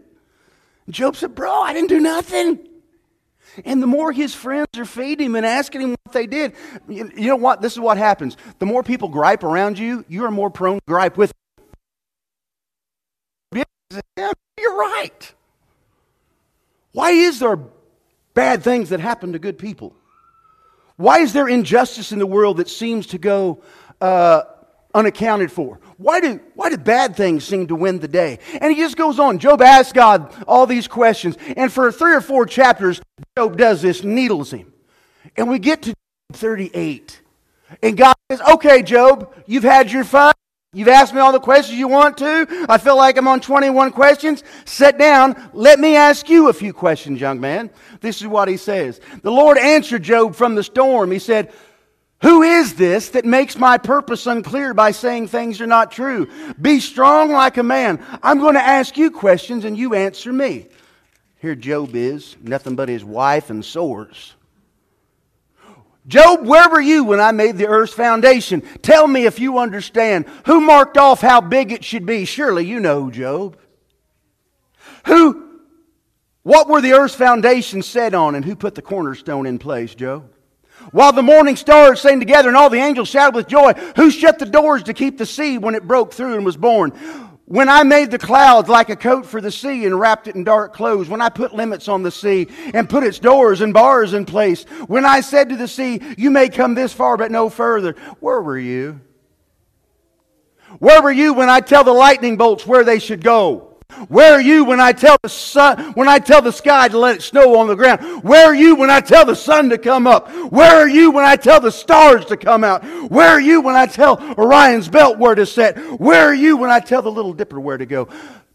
Job 0.90 1.16
said, 1.16 1.34
Bro, 1.34 1.52
I 1.52 1.74
didn't 1.74 1.90
do 1.90 2.00
nothing. 2.00 2.60
And 3.66 3.82
the 3.82 3.88
more 3.88 4.12
his 4.12 4.34
friends 4.34 4.68
are 4.78 4.86
feeding 4.86 5.28
him 5.28 5.36
and 5.36 5.46
asking 5.46 5.82
him 5.82 5.96
what 6.04 6.14
they 6.14 6.28
did, 6.28 6.54
you, 6.88 7.10
know 7.16 7.36
what? 7.36 7.62
This 7.62 7.74
is 7.74 7.80
what 7.80 7.98
happens. 7.98 8.38
The 8.60 8.66
more 8.66 8.84
people 8.84 9.10
gripe 9.10 9.44
around 9.44 9.78
you, 9.78 10.06
you 10.08 10.24
are 10.26 10.32
more 10.32 10.50
prone 10.50 10.76
to 10.76 10.84
gripe 10.88 11.18
with 11.18 11.34
them. 13.52 13.64
Yeah, 14.16 14.32
you're 14.60 14.78
right. 14.78 15.34
Why 16.94 17.12
is 17.12 17.40
there 17.40 17.60
bad 18.34 18.64
things 18.64 18.90
that 18.90 19.00
happen 19.00 19.34
to 19.34 19.40
good 19.40 19.58
people? 19.58 19.96
Why 21.02 21.20
is 21.20 21.34
there 21.34 21.48
injustice 21.48 22.12
in 22.12 22.20
the 22.20 22.28
world 22.28 22.58
that 22.58 22.70
seems 22.70 23.08
to 23.08 23.18
go 23.18 23.64
uh, 24.00 24.44
unaccounted 24.94 25.52
for? 25.52 25.80
Why 25.98 26.20
do, 26.20 26.40
why 26.54 26.70
do 26.70 26.78
bad 26.78 27.16
things 27.16 27.44
seem 27.44 27.68
to 27.68 27.76
win 27.76 28.00
the 28.00 28.08
day? 28.08 28.38
And 28.60 28.72
he 28.72 28.80
just 28.80 28.98
goes 28.98 29.20
on. 29.20 29.40
Job 29.40 29.62
asks 29.62 29.94
God 29.94 30.32
all 30.48 30.68
these 30.68 30.88
questions. 30.88 31.38
And 31.58 31.74
for 31.74 31.92
three 31.92 32.14
or 32.14 32.22
four 32.22 32.46
chapters, 32.46 33.02
Job 33.36 33.58
does 33.58 33.82
this, 33.82 34.04
needles 34.04 34.52
him. 34.52 34.72
And 35.36 35.50
we 35.50 35.58
get 35.58 35.82
to 35.84 35.96
38. 36.34 37.22
And 37.82 37.98
God 37.98 38.16
says, 38.30 38.42
Okay, 38.54 38.84
Job, 38.84 39.34
you've 39.48 39.64
had 39.64 39.92
your 39.92 40.04
fun. 40.04 40.34
You've 40.74 40.88
asked 40.88 41.14
me 41.14 41.20
all 41.20 41.34
the 41.34 41.40
questions 41.42 41.78
you 41.78 41.90
want 41.90 42.18
to. 42.20 42.66
I 42.70 42.78
feel 42.78 42.96
like 42.96 43.18
I'm 43.18 43.28
on 43.28 43.42
21 43.42 43.92
questions. 43.92 44.42
Sit 44.64 44.98
down. 44.98 45.50
Let 45.52 45.82
me 45.82 45.98
ask 45.98 46.30
you 46.30 46.48
a 46.48 46.54
few 46.54 46.72
questions, 46.72 47.20
young 47.20 47.42
man. 47.42 47.70
This 48.00 48.22
is 48.22 48.28
what 48.28 48.48
he 48.48 48.56
says. 48.56 49.02
The 49.22 49.34
Lord 49.34 49.58
answered 49.58 50.04
Job 50.04 50.34
from 50.34 50.56
the 50.56 50.64
storm. 50.64 51.12
He 51.12 51.20
said, 51.20 51.52
who 52.22 52.44
is 52.44 52.76
this 52.76 53.10
that 53.10 53.26
makes 53.26 53.58
my 53.58 53.80
purpose 53.80 54.26
unclear 54.28 54.74
by 54.74 54.92
saying 54.92 55.28
things 55.28 55.60
are 55.60 55.68
not 55.68 55.92
true? 55.92 56.30
Be 56.62 56.80
strong 56.80 57.32
like 57.32 57.58
a 57.58 57.64
man. 57.64 58.02
I'm 58.24 58.40
going 58.40 58.54
to 58.54 58.62
ask 58.62 58.96
you 58.96 59.12
questions 59.12 59.66
and 59.66 59.78
you 59.78 59.94
answer 59.94 60.32
me. 60.32 60.70
Here 61.40 61.56
Job 61.56 61.96
is, 61.96 62.38
nothing 62.42 62.78
but 62.78 62.88
his 62.88 63.04
wife 63.04 63.50
and 63.50 63.66
sores. 63.66 64.36
Job, 66.08 66.46
where 66.46 66.68
were 66.70 66.82
you 66.82 67.04
when 67.04 67.20
I 67.20 67.32
made 67.32 67.58
the 67.58 67.68
earth's 67.68 67.94
foundation? 67.94 68.62
Tell 68.82 69.08
me 69.08 69.26
if 69.26 69.40
you 69.40 69.60
understand. 69.60 70.26
Who 70.48 70.60
marked 70.60 70.98
off 70.98 71.22
how 71.22 71.42
big 71.42 71.72
it 71.72 71.86
should 71.86 72.06
be? 72.06 72.26
Surely 72.26 72.66
you 72.66 72.80
know, 72.80 73.12
Job. 73.12 73.58
Who, 75.06 75.60
what 76.44 76.68
were 76.68 76.82
the 76.82 76.94
earth's 76.94 77.16
foundations 77.16 77.86
set 77.86 78.14
on 78.16 78.36
and 78.36 78.44
who 78.44 78.56
put 78.56 78.76
the 78.76 78.82
cornerstone 78.82 79.46
in 79.46 79.60
place, 79.60 79.94
Job? 79.94 80.32
While 80.92 81.14
the 81.14 81.22
morning 81.22 81.56
stars 81.56 82.02
sang 82.02 82.20
together 82.20 82.50
and 82.50 82.58
all 82.58 82.72
the 82.72 82.80
angels 82.80 83.08
shouted 83.08 83.36
with 83.36 83.48
joy, 83.48 83.74
who 83.96 84.10
shut 84.10 84.40
the 84.40 84.48
doors 84.48 84.84
to 84.84 84.94
keep 84.94 85.20
the 85.20 85.28
sea 85.28 85.60
when 85.60 85.76
it 85.76 85.88
broke 85.88 86.14
through 86.14 86.36
and 86.36 86.46
was 86.46 86.58
born? 86.58 86.94
When 87.52 87.68
I 87.68 87.84
made 87.84 88.12
the 88.12 88.18
clouds 88.18 88.70
like 88.70 88.90
a 88.90 88.96
coat 88.96 89.26
for 89.26 89.42
the 89.42 89.52
sea 89.52 89.86
and 89.86 90.00
wrapped 90.00 90.30
it 90.30 90.36
in 90.36 90.46
dark 90.46 90.74
clothes, 90.74 91.10
when 91.10 91.20
I 91.20 91.28
put 91.28 91.54
limits 91.54 91.90
on 91.90 92.02
the 92.02 92.10
sea 92.10 92.48
and 92.74 92.90
put 92.90 93.04
its 93.04 93.20
doors 93.20 93.60
and 93.60 93.74
bars 93.74 94.14
in 94.14 94.24
place, 94.24 94.64
when 94.88 95.04
I 95.04 95.20
said 95.20 95.50
to 95.50 95.58
the 95.58 95.68
sea, 95.68 96.00
You 96.18 96.32
may 96.32 96.48
come 96.48 96.76
this 96.76 96.94
far 96.94 97.18
but 97.18 97.30
no 97.30 97.50
further, 97.50 97.98
where 98.22 98.42
were 98.42 98.58
you? 98.58 99.02
Where 100.80 101.02
were 101.02 101.12
you 101.12 101.34
when 101.34 101.50
I 101.50 101.60
tell 101.60 101.84
the 101.84 101.92
lightning 101.92 102.38
bolts 102.38 102.66
where 102.66 102.86
they 102.86 103.00
should 103.00 103.22
go? 103.22 103.71
Where 104.08 104.34
are 104.34 104.42
you 104.42 104.66
when 104.66 104.80
I 104.80 104.92
tell 104.92 105.18
the 105.22 105.30
sun, 105.30 105.94
when 105.94 106.08
I 106.08 106.20
tell 106.20 106.42
the 106.42 106.52
sky 106.52 106.88
to 106.88 106.98
let 106.98 107.18
it 107.18 107.22
snow 107.22 107.58
on 107.58 107.68
the 107.68 107.76
ground? 107.76 108.24
Where 108.24 108.48
are 108.48 108.56
you 108.56 108.76
when 108.76 108.90
I 108.90 109.00
tell 109.00 109.26
the 109.26 109.36
sun 109.36 109.70
to 109.70 109.78
come 109.78 110.08
up? 110.08 110.30
Where 110.52 110.78
are 110.78 110.90
you 110.90 111.12
when 111.12 111.26
I 111.26 111.36
tell 111.36 111.60
the 111.60 111.72
stars 111.72 112.26
to 112.26 112.38
come 112.38 112.64
out? 112.64 112.84
Where 113.12 113.30
are 113.30 113.42
you 113.42 113.62
when 113.62 113.76
I 113.76 113.86
tell 113.86 114.22
Orion's 114.38 114.90
belt 114.90 115.18
where 115.18 115.36
to 115.36 115.46
set? 115.46 115.78
Where 116.00 116.28
are 116.28 116.34
you 116.34 116.58
when 116.58 116.70
I 116.70 116.80
tell 116.80 117.02
the 117.02 117.12
little 117.12 117.34
dipper 117.34 117.60
where 117.60 117.78
to 117.78 117.86
go? 117.86 118.08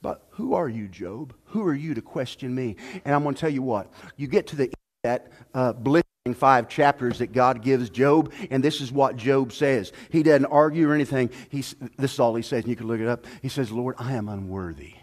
But 0.02 0.26
who 0.30 0.54
are 0.54 0.68
you, 0.68 0.88
Job? 0.88 1.34
Who 1.46 1.62
are 1.64 1.74
you 1.74 1.94
to 1.94 2.02
question 2.02 2.54
me? 2.54 2.76
And 3.04 3.14
I'm 3.14 3.22
going 3.22 3.34
to 3.34 3.40
tell 3.40 3.50
you 3.50 3.62
what. 3.62 3.90
You 4.16 4.26
get 4.28 4.48
to 4.48 4.56
the 4.56 4.72
that 5.06 5.30
uh, 5.54 5.72
blistering 5.72 6.34
five 6.34 6.68
chapters 6.68 7.20
that 7.20 7.32
God 7.32 7.62
gives 7.62 7.90
Job, 7.90 8.32
and 8.50 8.62
this 8.62 8.80
is 8.80 8.90
what 8.90 9.16
Job 9.16 9.52
says. 9.52 9.92
He 10.10 10.24
doesn't 10.24 10.46
argue 10.46 10.90
or 10.90 10.94
anything. 10.94 11.30
He's, 11.48 11.76
this 11.96 12.14
is 12.14 12.20
all 12.20 12.34
he 12.34 12.42
says, 12.42 12.64
and 12.64 12.70
you 12.70 12.76
can 12.76 12.88
look 12.88 13.00
it 13.00 13.06
up. 13.06 13.24
He 13.40 13.48
says, 13.48 13.70
Lord, 13.70 13.94
I 13.98 14.14
am 14.14 14.28
unworthy. 14.28 14.94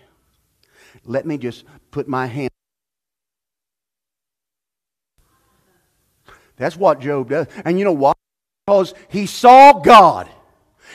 Let 1.05 1.25
me 1.25 1.37
just 1.37 1.65
put 1.91 2.07
my 2.07 2.27
hand. 2.27 2.49
That's 6.55 6.77
what 6.77 6.99
Job 7.01 7.29
does. 7.29 7.47
And 7.65 7.77
you 7.77 7.85
know 7.85 7.93
why? 7.93 8.13
Because 8.65 8.93
he 9.09 9.25
saw 9.25 9.73
God. 9.73 10.29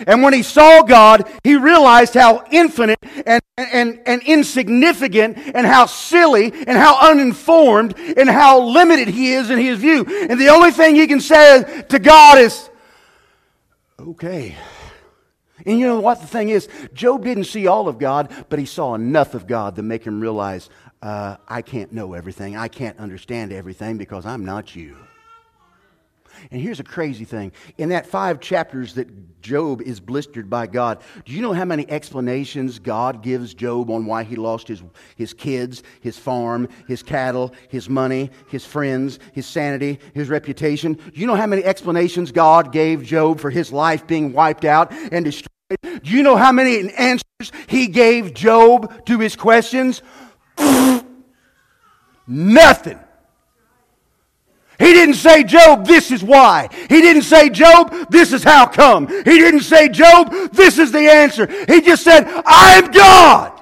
And 0.06 0.22
when 0.22 0.32
he 0.32 0.42
saw 0.42 0.82
God, 0.82 1.28
he 1.42 1.56
realized 1.56 2.14
how 2.14 2.44
infinite 2.50 2.98
and, 3.26 3.42
and, 3.56 4.00
and 4.06 4.22
insignificant 4.22 5.38
and 5.54 5.66
how 5.66 5.86
silly 5.86 6.52
and 6.52 6.70
how 6.70 7.10
uninformed 7.10 7.98
and 7.98 8.28
how 8.28 8.60
limited 8.62 9.08
he 9.08 9.32
is 9.32 9.50
in 9.50 9.58
his 9.58 9.78
view. 9.78 10.06
And 10.08 10.40
the 10.40 10.48
only 10.48 10.70
thing 10.70 10.94
he 10.94 11.06
can 11.06 11.20
say 11.20 11.84
to 11.88 11.98
God 11.98 12.38
is, 12.38 12.70
okay. 13.98 14.56
And 15.68 15.78
you 15.78 15.86
know 15.86 16.00
what 16.00 16.22
the 16.22 16.26
thing 16.26 16.48
is? 16.48 16.66
Job 16.94 17.24
didn't 17.24 17.44
see 17.44 17.66
all 17.66 17.88
of 17.88 17.98
God, 17.98 18.32
but 18.48 18.58
he 18.58 18.64
saw 18.64 18.94
enough 18.94 19.34
of 19.34 19.46
God 19.46 19.76
to 19.76 19.82
make 19.82 20.02
him 20.02 20.18
realize 20.18 20.70
uh, 21.02 21.36
I 21.46 21.60
can't 21.60 21.92
know 21.92 22.14
everything. 22.14 22.56
I 22.56 22.68
can't 22.68 22.98
understand 22.98 23.52
everything 23.52 23.98
because 23.98 24.24
I'm 24.24 24.46
not 24.46 24.74
you. 24.74 24.96
And 26.50 26.58
here's 26.58 26.80
a 26.80 26.84
crazy 26.84 27.26
thing. 27.26 27.52
In 27.76 27.90
that 27.90 28.06
five 28.06 28.40
chapters 28.40 28.94
that 28.94 29.42
Job 29.42 29.82
is 29.82 30.00
blistered 30.00 30.48
by 30.48 30.68
God, 30.68 31.02
do 31.26 31.34
you 31.34 31.42
know 31.42 31.52
how 31.52 31.66
many 31.66 31.86
explanations 31.90 32.78
God 32.78 33.22
gives 33.22 33.52
Job 33.52 33.90
on 33.90 34.06
why 34.06 34.24
he 34.24 34.36
lost 34.36 34.68
his, 34.68 34.82
his 35.16 35.34
kids, 35.34 35.82
his 36.00 36.16
farm, 36.16 36.70
his 36.86 37.02
cattle, 37.02 37.52
his 37.68 37.90
money, 37.90 38.30
his 38.48 38.64
friends, 38.64 39.18
his 39.34 39.44
sanity, 39.44 40.00
his 40.14 40.30
reputation? 40.30 40.94
Do 40.94 41.20
you 41.20 41.26
know 41.26 41.36
how 41.36 41.46
many 41.46 41.62
explanations 41.62 42.32
God 42.32 42.72
gave 42.72 43.02
Job 43.02 43.38
for 43.38 43.50
his 43.50 43.70
life 43.70 44.06
being 44.06 44.32
wiped 44.32 44.64
out 44.64 44.92
and 45.12 45.26
destroyed? 45.26 45.48
Do 45.70 46.00
you 46.04 46.22
know 46.22 46.36
how 46.36 46.50
many 46.50 46.90
answers 46.94 47.52
he 47.66 47.88
gave 47.88 48.32
Job 48.32 49.04
to 49.06 49.18
his 49.18 49.36
questions? 49.36 50.02
Nothing. 52.26 52.98
He 54.78 54.92
didn't 54.92 55.16
say, 55.16 55.44
Job, 55.44 55.86
this 55.86 56.10
is 56.10 56.22
why. 56.22 56.68
He 56.88 57.00
didn't 57.02 57.22
say, 57.22 57.50
Job, 57.50 58.10
this 58.10 58.32
is 58.32 58.44
how 58.44 58.66
come. 58.66 59.08
He 59.08 59.38
didn't 59.38 59.62
say, 59.62 59.88
Job, 59.88 60.32
this 60.52 60.78
is 60.78 60.92
the 60.92 61.10
answer. 61.10 61.46
He 61.66 61.82
just 61.82 62.04
said, 62.04 62.24
I'm 62.46 62.90
God. 62.90 63.60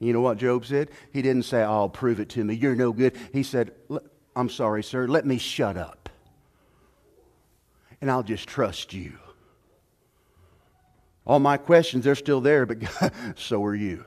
You 0.00 0.12
know 0.12 0.22
what 0.22 0.38
Job 0.38 0.64
said? 0.66 0.90
He 1.12 1.22
didn't 1.22 1.44
say, 1.44 1.62
I'll 1.62 1.88
prove 1.88 2.18
it 2.18 2.30
to 2.30 2.42
me. 2.42 2.54
You're 2.54 2.74
no 2.74 2.92
good. 2.92 3.16
He 3.32 3.44
said, 3.44 3.72
I'm 4.34 4.48
sorry, 4.48 4.82
sir. 4.82 5.06
Let 5.06 5.24
me 5.24 5.38
shut 5.38 5.76
up. 5.76 6.08
And 8.00 8.10
I'll 8.10 8.24
just 8.24 8.48
trust 8.48 8.92
you. 8.92 9.12
All 11.26 11.38
my 11.38 11.56
questions, 11.56 12.04
they're 12.04 12.14
still 12.14 12.40
there, 12.40 12.66
but 12.66 12.80
God, 13.00 13.12
so 13.36 13.62
are 13.64 13.74
you. 13.74 14.04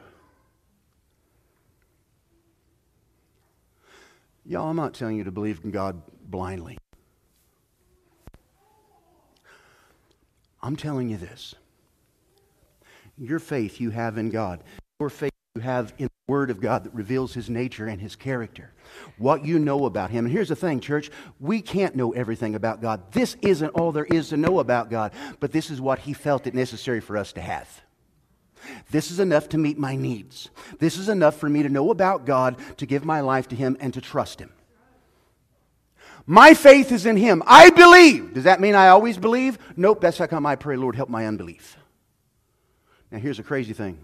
Y'all, 4.45 4.69
I'm 4.69 4.75
not 4.75 4.93
telling 4.93 5.17
you 5.17 5.23
to 5.23 5.31
believe 5.31 5.61
in 5.63 5.71
God 5.71 6.01
blindly. 6.29 6.77
I'm 10.61 10.75
telling 10.75 11.09
you 11.09 11.17
this. 11.17 11.55
Your 13.17 13.39
faith 13.39 13.79
you 13.79 13.91
have 13.91 14.17
in 14.17 14.29
God, 14.29 14.61
your 14.99 15.09
faith 15.09 15.31
you 15.55 15.61
have 15.61 15.93
in 15.97 16.09
Word 16.27 16.49
of 16.49 16.59
God 16.59 16.85
that 16.85 16.93
reveals 16.93 17.33
His 17.33 17.49
nature 17.49 17.85
and 17.85 18.01
His 18.01 18.15
character, 18.15 18.71
what 19.17 19.45
you 19.45 19.59
know 19.59 19.85
about 19.85 20.09
Him. 20.09 20.25
And 20.25 20.33
here's 20.33 20.49
the 20.49 20.55
thing, 20.55 20.79
church 20.79 21.11
we 21.39 21.61
can't 21.61 21.95
know 21.95 22.13
everything 22.13 22.55
about 22.55 22.81
God. 22.81 23.11
This 23.11 23.35
isn't 23.41 23.69
all 23.69 23.91
there 23.91 24.05
is 24.05 24.29
to 24.29 24.37
know 24.37 24.59
about 24.59 24.89
God, 24.89 25.11
but 25.39 25.51
this 25.51 25.69
is 25.69 25.79
what 25.79 25.99
He 25.99 26.13
felt 26.13 26.47
it 26.47 26.55
necessary 26.55 26.99
for 26.99 27.15
us 27.15 27.33
to 27.33 27.41
have. 27.41 27.69
This 28.89 29.11
is 29.11 29.19
enough 29.19 29.49
to 29.49 29.59
meet 29.59 29.77
my 29.77 29.95
needs. 29.95 30.49
This 30.79 30.97
is 30.97 31.09
enough 31.09 31.37
for 31.37 31.47
me 31.47 31.61
to 31.61 31.69
know 31.69 31.91
about 31.91 32.25
God, 32.25 32.55
to 32.77 32.87
give 32.87 33.05
my 33.05 33.21
life 33.21 33.47
to 33.49 33.55
Him, 33.55 33.77
and 33.79 33.93
to 33.93 34.01
trust 34.01 34.39
Him. 34.39 34.51
My 36.25 36.55
faith 36.55 36.91
is 36.91 37.05
in 37.05 37.17
Him. 37.17 37.43
I 37.45 37.69
believe. 37.69 38.33
Does 38.33 38.45
that 38.45 38.59
mean 38.59 38.73
I 38.73 38.87
always 38.87 39.19
believe? 39.19 39.59
Nope, 39.75 40.01
that's 40.01 40.17
how 40.17 40.25
come 40.25 40.47
I 40.47 40.55
pray, 40.55 40.75
Lord, 40.75 40.95
help 40.95 41.09
my 41.09 41.27
unbelief. 41.27 41.77
Now, 43.11 43.19
here's 43.19 43.37
a 43.37 43.43
crazy 43.43 43.73
thing. 43.73 43.99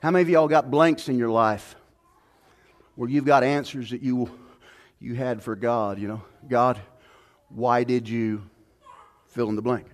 How 0.00 0.10
many 0.10 0.22
of 0.22 0.28
y'all 0.28 0.48
got 0.48 0.70
blanks 0.70 1.08
in 1.08 1.18
your 1.18 1.30
life 1.30 1.74
where 2.94 3.08
you've 3.08 3.24
got 3.24 3.42
answers 3.42 3.90
that 3.90 4.02
you, 4.02 4.30
you 5.00 5.14
had 5.14 5.42
for 5.42 5.56
God? 5.56 5.98
You 5.98 6.08
know, 6.08 6.22
God, 6.48 6.80
why 7.48 7.84
did 7.84 8.08
you 8.08 8.42
fill 9.26 9.48
in 9.48 9.56
the 9.56 9.62
blank? 9.62 9.86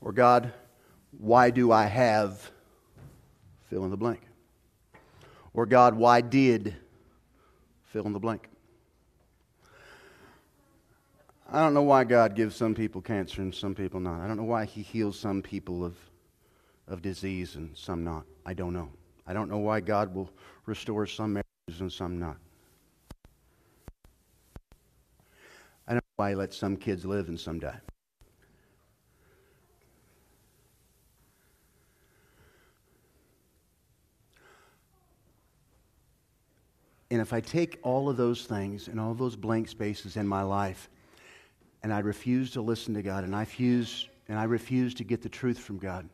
Or 0.00 0.12
God, 0.12 0.52
why 1.18 1.50
do 1.50 1.70
I 1.70 1.86
have 1.86 2.50
fill 3.68 3.84
in 3.84 3.90
the 3.90 3.96
blank? 3.96 4.20
Or 5.54 5.66
God, 5.66 5.94
why 5.94 6.20
did 6.20 6.74
fill 7.84 8.06
in 8.06 8.12
the 8.12 8.20
blank? 8.20 8.48
I 11.52 11.60
don't 11.60 11.74
know 11.74 11.82
why 11.82 12.04
God 12.04 12.36
gives 12.36 12.54
some 12.54 12.74
people 12.74 13.00
cancer 13.00 13.42
and 13.42 13.52
some 13.54 13.74
people 13.74 13.98
not. 13.98 14.20
I 14.20 14.28
don't 14.28 14.36
know 14.36 14.44
why 14.44 14.64
He 14.64 14.82
heals 14.82 15.18
some 15.18 15.42
people 15.42 15.84
of, 15.84 15.96
of 16.90 17.00
disease 17.00 17.54
and 17.54 17.74
some 17.74 18.04
not. 18.04 18.24
I 18.44 18.52
don't 18.52 18.74
know. 18.74 18.90
I 19.26 19.32
don't 19.32 19.48
know 19.48 19.58
why 19.58 19.80
God 19.80 20.14
will 20.14 20.28
restore 20.66 21.06
some 21.06 21.32
marriages 21.32 21.80
and 21.80 21.90
some 21.90 22.18
not. 22.18 22.36
I 25.86 25.92
don't 25.92 25.96
know 25.96 26.16
why 26.16 26.30
He 26.30 26.34
lets 26.34 26.56
some 26.56 26.76
kids 26.76 27.06
live 27.06 27.28
and 27.28 27.38
some 27.38 27.60
die. 27.60 27.80
And 37.12 37.20
if 37.20 37.32
I 37.32 37.40
take 37.40 37.78
all 37.82 38.08
of 38.08 38.16
those 38.16 38.46
things 38.46 38.86
and 38.86 39.00
all 39.00 39.14
those 39.14 39.34
blank 39.34 39.68
spaces 39.68 40.16
in 40.16 40.28
my 40.28 40.42
life 40.42 40.88
and 41.82 41.92
I 41.92 42.00
refuse 42.00 42.50
to 42.52 42.62
listen 42.62 42.94
to 42.94 43.02
God, 43.02 43.24
and 43.24 43.34
I 43.34 43.40
refuse, 43.40 44.08
and 44.28 44.38
I 44.38 44.44
refuse 44.44 44.94
to 44.94 45.04
get 45.04 45.22
the 45.22 45.28
truth 45.28 45.58
from 45.58 45.78
God. 45.78 46.08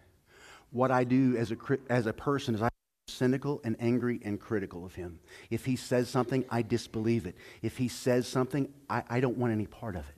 What 0.70 0.90
I 0.90 1.04
do 1.04 1.36
as 1.36 1.52
a, 1.52 1.56
as 1.88 2.06
a 2.06 2.12
person 2.12 2.54
is 2.54 2.62
I 2.62 2.68
cynical 3.08 3.60
and 3.64 3.76
angry 3.78 4.20
and 4.24 4.38
critical 4.40 4.84
of 4.84 4.94
him. 4.94 5.18
If 5.50 5.64
he 5.64 5.76
says 5.76 6.08
something, 6.08 6.44
I 6.50 6.62
disbelieve 6.62 7.26
it. 7.26 7.36
If 7.62 7.76
he 7.78 7.88
says 7.88 8.26
something, 8.26 8.68
I, 8.90 9.02
I 9.08 9.20
don't 9.20 9.38
want 9.38 9.52
any 9.52 9.66
part 9.66 9.96
of 9.96 10.08
it. 10.08 10.14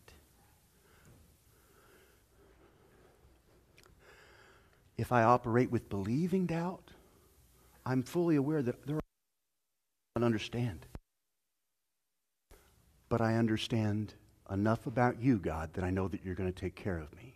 If 4.97 5.13
I 5.13 5.23
operate 5.23 5.71
with 5.71 5.89
believing 5.89 6.47
doubt, 6.47 6.91
I'm 7.87 8.03
fully 8.03 8.37
aware 8.37 8.63
that 8.63 8.87
there 8.87 8.97
are 8.97 9.01
I 10.17 10.21
don't 10.21 10.27
understand. 10.27 10.87
But 13.09 13.21
I 13.21 13.37
understand 13.37 14.15
enough 14.51 14.87
about 14.87 15.23
you, 15.23 15.39
God, 15.39 15.73
that 15.75 15.85
I 15.85 15.91
know 15.91 16.09
that 16.09 16.25
you're 16.25 16.35
going 16.35 16.53
to 16.53 16.61
take 16.61 16.75
care 16.75 16.99
of 16.99 17.15
me. 17.17 17.28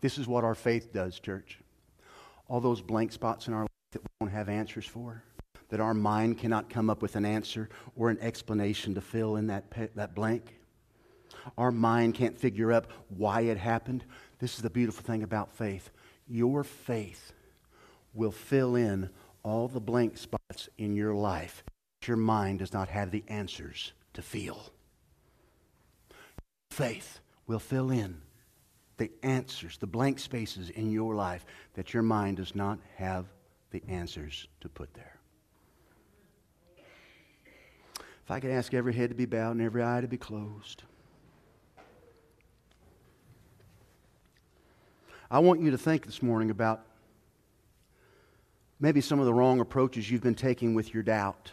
This 0.00 0.18
is 0.18 0.26
what 0.26 0.44
our 0.44 0.54
faith 0.54 0.92
does, 0.92 1.18
church. 1.18 1.58
All 2.48 2.60
those 2.60 2.80
blank 2.80 3.12
spots 3.12 3.48
in 3.48 3.54
our 3.54 3.62
life 3.62 3.68
that 3.92 4.02
we 4.02 4.08
don't 4.20 4.30
have 4.30 4.48
answers 4.48 4.86
for, 4.86 5.22
that 5.68 5.80
our 5.80 5.94
mind 5.94 6.38
cannot 6.38 6.70
come 6.70 6.90
up 6.90 7.02
with 7.02 7.16
an 7.16 7.24
answer 7.24 7.68
or 7.96 8.10
an 8.10 8.18
explanation 8.20 8.94
to 8.94 9.00
fill 9.00 9.36
in 9.36 9.48
that, 9.48 9.70
pe- 9.70 9.88
that 9.94 10.14
blank. 10.14 10.58
Our 11.56 11.70
mind 11.70 12.14
can't 12.14 12.38
figure 12.38 12.72
out 12.72 12.86
why 13.08 13.42
it 13.42 13.58
happened. 13.58 14.04
This 14.38 14.56
is 14.56 14.62
the 14.62 14.70
beautiful 14.70 15.04
thing 15.04 15.22
about 15.22 15.52
faith. 15.52 15.90
Your 16.28 16.64
faith 16.64 17.32
will 18.14 18.32
fill 18.32 18.76
in 18.76 19.10
all 19.42 19.68
the 19.68 19.80
blank 19.80 20.18
spots 20.18 20.68
in 20.76 20.96
your 20.96 21.14
life. 21.14 21.62
That 22.00 22.08
your 22.08 22.16
mind 22.16 22.58
does 22.58 22.72
not 22.72 22.88
have 22.88 23.10
the 23.10 23.24
answers 23.28 23.92
to 24.14 24.22
feel. 24.22 24.72
Faith 26.70 27.20
will 27.46 27.58
fill 27.58 27.90
in 27.90 28.20
the 28.98 29.10
answers, 29.22 29.78
the 29.78 29.86
blank 29.86 30.18
spaces 30.18 30.70
in 30.70 30.90
your 30.90 31.14
life 31.14 31.44
that 31.74 31.92
your 31.92 32.02
mind 32.02 32.38
does 32.38 32.54
not 32.54 32.78
have 32.96 33.26
the 33.70 33.82
answers 33.88 34.48
to 34.60 34.68
put 34.68 34.92
there. 34.94 35.18
If 38.24 38.30
I 38.30 38.40
could 38.40 38.50
ask 38.50 38.74
every 38.74 38.92
head 38.92 39.10
to 39.10 39.14
be 39.14 39.26
bowed 39.26 39.52
and 39.52 39.62
every 39.62 39.84
eye 39.84 40.00
to 40.00 40.08
be 40.08 40.16
closed. 40.16 40.82
I 45.30 45.38
want 45.40 45.60
you 45.60 45.70
to 45.70 45.78
think 45.78 46.06
this 46.06 46.22
morning 46.22 46.50
about 46.50 46.82
maybe 48.80 49.00
some 49.00 49.18
of 49.20 49.26
the 49.26 49.34
wrong 49.34 49.60
approaches 49.60 50.10
you've 50.10 50.22
been 50.22 50.34
taking 50.34 50.74
with 50.74 50.94
your 50.94 51.02
doubt. 51.02 51.52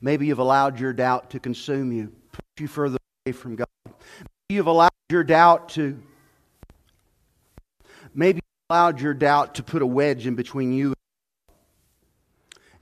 Maybe 0.00 0.26
you've 0.26 0.38
allowed 0.38 0.80
your 0.80 0.92
doubt 0.92 1.30
to 1.30 1.40
consume 1.40 1.92
you, 1.92 2.12
push 2.32 2.42
you 2.58 2.68
further 2.68 2.98
away 3.24 3.32
from 3.32 3.56
God. 3.56 3.68
Maybe 3.86 4.56
you've 4.56 4.66
allowed 4.66 4.90
your 5.10 5.24
doubt 5.24 5.68
to 5.70 6.00
maybe 8.14 8.40
allowed 8.68 9.00
your 9.00 9.14
doubt 9.14 9.56
to 9.56 9.62
put 9.62 9.82
a 9.82 9.86
wedge 9.86 10.26
in 10.26 10.34
between 10.34 10.72
you 10.72 10.94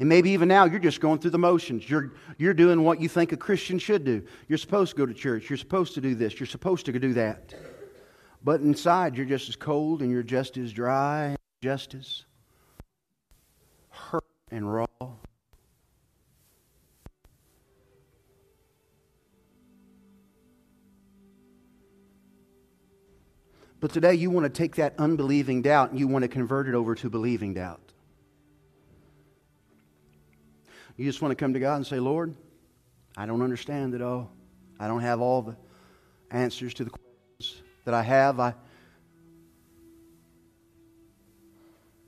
and 0.00 0.08
maybe 0.08 0.30
even 0.30 0.48
now 0.48 0.64
you're 0.64 0.78
just 0.78 1.00
going 1.00 1.18
through 1.18 1.32
the 1.32 1.38
motions. 1.38 1.88
You're, 1.88 2.12
you're 2.36 2.54
doing 2.54 2.84
what 2.84 3.00
you 3.00 3.08
think 3.08 3.32
a 3.32 3.36
Christian 3.36 3.78
should 3.78 4.04
do. 4.04 4.24
You're 4.46 4.58
supposed 4.58 4.92
to 4.92 4.96
go 4.96 5.06
to 5.06 5.14
church. 5.14 5.50
You're 5.50 5.56
supposed 5.56 5.94
to 5.94 6.00
do 6.00 6.14
this. 6.14 6.38
You're 6.38 6.46
supposed 6.46 6.86
to 6.86 6.92
do 6.92 7.12
that. 7.14 7.54
But 8.44 8.60
inside, 8.60 9.16
you're 9.16 9.26
just 9.26 9.48
as 9.48 9.56
cold 9.56 10.02
and 10.02 10.10
you're 10.10 10.22
just 10.22 10.56
as 10.56 10.72
dry, 10.72 11.36
just 11.62 11.94
as 11.94 12.24
hurt 13.90 14.24
and 14.52 14.72
raw. 14.72 14.86
But 23.80 23.92
today 23.92 24.14
you 24.14 24.30
want 24.30 24.44
to 24.44 24.50
take 24.50 24.76
that 24.76 24.94
unbelieving 24.98 25.62
doubt 25.62 25.90
and 25.90 25.98
you 25.98 26.08
want 26.08 26.22
to 26.22 26.28
convert 26.28 26.68
it 26.68 26.74
over 26.74 26.94
to 26.96 27.08
believing 27.08 27.54
doubt. 27.54 27.80
You 30.96 31.04
just 31.04 31.22
want 31.22 31.30
to 31.30 31.36
come 31.36 31.52
to 31.52 31.60
God 31.60 31.76
and 31.76 31.86
say, 31.86 32.00
Lord, 32.00 32.34
I 33.16 33.26
don't 33.26 33.40
understand 33.40 33.94
it 33.94 34.02
all. 34.02 34.32
I 34.80 34.88
don't 34.88 35.00
have 35.00 35.20
all 35.20 35.42
the 35.42 35.56
answers 36.30 36.74
to 36.74 36.84
the 36.84 36.90
questions 36.90 37.62
that 37.84 37.94
I 37.94 38.02
have. 38.02 38.40
I, 38.40 38.54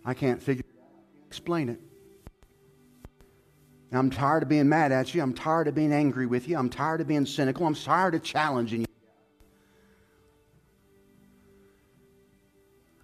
I 0.04 0.14
can't 0.14 0.42
figure 0.42 0.64
explain 1.28 1.68
it. 1.68 1.80
I'm 3.92 4.11
tired 4.11 4.42
of 4.42 4.48
being 4.48 4.68
mad 4.68 4.90
at 4.90 5.14
you. 5.14 5.22
I'm 5.22 5.35
tired 5.35 5.68
of 5.68 5.74
being 5.74 5.92
angry 5.92 6.26
with 6.26 6.48
you. 6.48 6.56
I'm 6.56 6.68
tired 6.68 7.00
of 7.00 7.06
being 7.06 7.26
cynical. 7.26 7.66
I'm 7.66 7.74
tired 7.74 8.14
of 8.16 8.22
challenging 8.22 8.80
you. 8.80 8.87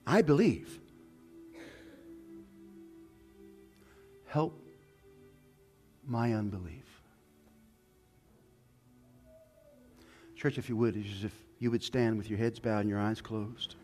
I 0.07 0.23
believe. 0.23 0.81
Help 4.27 4.61
my 6.07 6.33
unbelief. 6.35 6.85
Church, 10.37 10.59
if 10.59 10.69
you 10.69 10.77
would, 10.77 10.97
as 10.97 11.25
if 11.25 11.33
you 11.59 11.71
would 11.71 11.83
stand 11.83 12.19
with 12.19 12.29
your 12.29 12.39
heads 12.39 12.59
bowed 12.59 12.81
and 12.81 12.91
your 12.91 13.01
eyes 13.01 13.21
closed. 13.21 13.75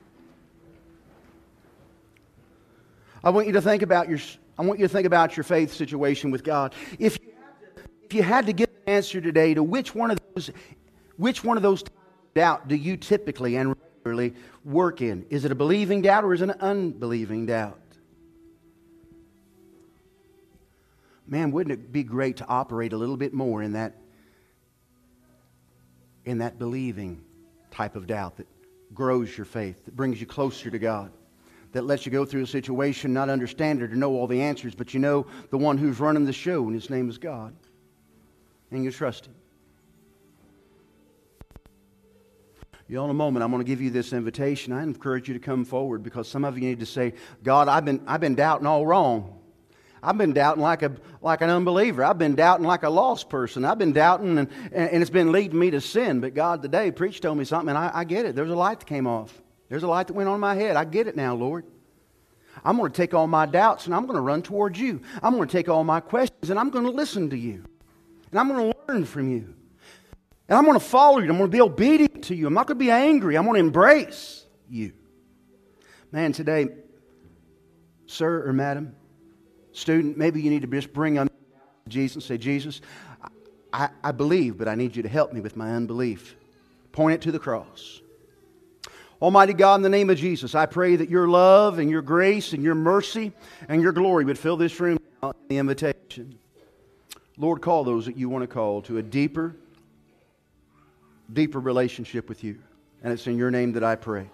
I 3.25 3.31
want 3.31 3.47
you 3.47 3.53
to 3.55 3.63
think 3.63 3.83
about 3.83 4.09
your, 4.09 4.19
I 4.59 4.63
want 4.63 4.79
you 4.79 4.87
to 4.87 4.93
think 4.93 5.07
about 5.07 5.37
your 5.37 5.45
faith 5.45 5.73
situation 5.73 6.31
with 6.31 6.45
God. 6.45 6.75
If 6.99 7.19
you, 7.21 7.29
to, 7.29 7.83
if 8.03 8.15
you 8.15 8.23
had 8.23 8.47
to 8.47 8.53
give 8.53 8.69
an 8.69 8.95
answer 8.95 9.21
today 9.21 9.55
to 9.55 9.63
which 9.63 9.95
one 9.95 10.11
of 10.11 10.19
those, 10.35 10.51
which 11.17 11.43
one 11.43 11.57
of 11.57 11.63
those 11.63 11.83
doubt 12.35 12.69
do 12.69 12.77
you 12.77 12.97
typically 12.97 13.57
and 13.57 13.75
regularly 14.05 14.35
work 14.65 15.01
in? 15.01 15.27
Is 15.31 15.45
it 15.45 15.53
a 15.53 15.55
believing 15.55 16.03
doubt 16.03 16.25
or 16.25 16.35
is 16.35 16.43
it 16.43 16.51
an 16.51 16.57
unbelieving 16.61 17.47
doubt? 17.47 17.79
Man, 21.27 21.53
wouldn't 21.53 21.73
it 21.73 21.93
be 21.93 22.03
great 22.03 22.39
to 22.39 22.47
operate 22.47 22.93
a 22.93 22.97
little 22.97 23.17
bit 23.17 23.33
more 23.33 23.63
in 23.63 23.73
that, 23.73 23.97
in 26.25 26.39
that 26.39 26.59
believing 26.59 27.23
type 27.71 27.97
of 27.97 28.07
doubt 28.07 28.37
that 28.37 28.47
grows 28.93 29.37
your 29.37 29.47
faith, 29.47 29.85
that 29.85 29.97
brings 29.97 30.21
you 30.21 30.27
closer 30.27 30.71
to 30.71 30.79
God, 30.79 31.11
that 31.73 31.85
lets 31.85 32.05
you 32.05 32.13
go 32.13 32.27
through 32.27 32.43
a 32.43 32.47
situation, 32.47 33.15
not 33.15 33.31
understand 33.31 33.81
it 33.81 33.93
or 33.93 33.97
know 33.97 34.13
all 34.13 34.27
the 34.27 34.43
answers, 34.43 34.75
but 34.75 34.93
you 34.93 35.01
know 35.01 35.27
the 35.51 35.57
one 35.57 35.79
who's 35.79 36.01
running 36.01 36.27
the 36.27 36.33
show, 36.33 36.65
and 36.65 36.75
his 36.75 36.91
name 36.91 37.09
is 37.09 37.17
God. 37.17 37.55
And 38.71 38.85
you 38.85 38.91
trust 38.91 39.27
him. 39.27 39.35
Know, 42.97 43.05
in 43.05 43.11
a 43.11 43.15
moment, 43.15 43.43
I'm 43.43 43.51
going 43.51 43.63
to 43.63 43.69
give 43.69 43.81
you 43.81 43.91
this 43.91 44.13
invitation. 44.13 44.73
I 44.73 44.83
encourage 44.83 45.29
you 45.29 45.35
to 45.35 45.41
come 45.41 45.65
forward 45.65 46.03
because 46.03 46.29
some 46.29 46.45
of 46.45 46.59
you 46.59 46.65
need 46.65 46.81
to 46.81 46.87
say, 46.87 47.15
God, 47.43 47.69
I've 47.69 47.85
been, 47.85 48.03
I've 48.07 48.21
been 48.21 48.35
doubting 48.35 48.67
all 48.67 48.85
wrong. 48.85 49.39
I've 50.03 50.19
been 50.19 50.33
doubting 50.33 50.63
like, 50.63 50.83
a, 50.83 50.93
like 51.21 51.41
an 51.41 51.49
unbeliever. 51.49 52.05
I've 52.05 52.19
been 52.19 52.35
doubting 52.35 52.67
like 52.67 52.83
a 52.83 52.91
lost 52.91 53.31
person. 53.31 53.65
I've 53.65 53.79
been 53.79 53.93
doubting, 53.93 54.37
and, 54.37 54.51
and 54.73 55.01
it's 55.01 55.11
been 55.11 55.33
leading 55.33 55.59
me 55.59 55.71
to 55.71 55.81
sin. 55.81 56.21
But 56.21 56.35
God 56.35 56.61
today, 56.61 56.91
preach 56.91 57.21
told 57.21 57.39
me 57.39 57.45
something, 57.45 57.69
and 57.69 57.79
I, 57.79 57.91
I 57.95 58.05
get 58.05 58.27
it. 58.27 58.35
There's 58.35 58.51
a 58.51 58.57
light 58.57 58.81
that 58.81 58.87
came 58.87 59.07
off. 59.07 59.41
There's 59.69 59.85
a 59.85 59.89
light 59.89 60.09
that 60.09 60.13
went 60.13 60.29
on 60.29 60.41
my 60.41 60.55
head. 60.55 60.77
I 60.77 60.85
get 60.85 61.07
it 61.07 61.17
now, 61.17 61.35
Lord. 61.35 61.65
I'm 62.65 62.77
going 62.77 62.93
to 62.93 62.97
take 62.97 63.15
all 63.15 63.27
my 63.27 63.47
doubts 63.47 63.87
and 63.87 63.95
I'm 63.95 64.05
going 64.05 64.17
to 64.17 64.21
run 64.21 64.43
towards 64.43 64.79
you. 64.79 65.01
I'm 65.23 65.35
going 65.35 65.49
to 65.49 65.53
take 65.53 65.71
all 65.71 65.83
my 65.83 66.01
questions 66.01 66.51
and 66.51 66.59
I'm 66.59 66.69
going 66.69 66.85
to 66.85 66.91
listen 66.91 67.31
to 67.31 67.39
you. 67.39 67.65
And 68.31 68.39
I'm 68.39 68.49
going 68.49 68.71
to 68.71 68.79
learn 68.87 69.07
from 69.07 69.31
you. 69.31 69.55
And 70.49 70.59
I'm 70.59 70.65
going 70.65 70.79
to 70.79 70.85
follow 70.85 71.19
you. 71.19 71.31
I'm 71.31 71.39
going 71.39 71.51
to 71.51 71.57
be 71.57 71.61
obedient 71.61 72.25
to 72.25 72.35
you. 72.35 72.47
I'm 72.47 72.55
not 72.55 72.67
going 72.67 72.79
to 72.79 72.85
be 72.85 72.91
angry. 72.91 73.37
I'm 73.37 73.45
going 73.45 73.55
to 73.55 73.61
embrace 73.61 74.45
you. 74.69 74.93
Man, 76.11 76.33
today, 76.33 76.69
sir 78.07 78.47
or 78.47 78.53
madam, 78.53 78.95
Student, 79.73 80.19
maybe 80.19 80.43
you 80.43 80.51
need 80.51 80.63
to 80.63 80.69
just 80.69 80.93
bring 80.93 81.15
to 81.15 81.29
Jesus 81.89 82.17
and 82.17 82.23
say, 82.23 82.37
Jesus, 82.37 82.83
I, 83.73 83.89
I 84.05 84.13
believe, 84.13 84.59
but 84.59 84.69
I 84.69 84.75
need 84.75 84.95
you 84.95 85.03
to 85.03 85.09
help 85.09 85.33
me 85.33 85.41
with 85.41 85.57
my 85.57 85.73
unbelief. 85.73 86.37
Point 86.93 87.15
it 87.15 87.23
to 87.23 87.33
the 87.33 87.39
cross. 87.39 88.01
Almighty 89.21 89.55
God, 89.55 89.77
in 89.77 89.83
the 89.83 89.89
name 89.89 90.11
of 90.11 90.19
Jesus, 90.19 90.55
I 90.55 90.67
pray 90.67 90.97
that 90.97 91.09
your 91.09 91.27
love 91.27 91.79
and 91.79 91.89
your 91.89 92.03
grace 92.03 92.53
and 92.53 92.63
your 92.63 92.75
mercy 92.75 93.33
and 93.69 93.81
your 93.81 93.93
glory 93.93 94.25
would 94.25 94.39
fill 94.39 94.59
this 94.59 94.79
room 94.79 94.99
in 95.23 95.33
the 95.49 95.59
invitation. 95.59 96.39
Lord, 97.39 97.63
call 97.63 97.83
those 97.83 98.05
that 98.07 98.17
you 98.19 98.29
want 98.29 98.43
to 98.43 98.49
call 98.49 98.83
to 98.83 98.99
a 98.99 99.03
deeper, 99.03 99.57
deeper 101.33 101.61
relationship 101.61 102.29
with 102.29 102.45
you. 102.45 102.59
And 103.03 103.13
it's 103.13 103.27
in 103.27 103.37
your 103.37 103.51
name 103.51 103.73
that 103.73 103.85
I 103.85 103.97
pray. 103.97 104.31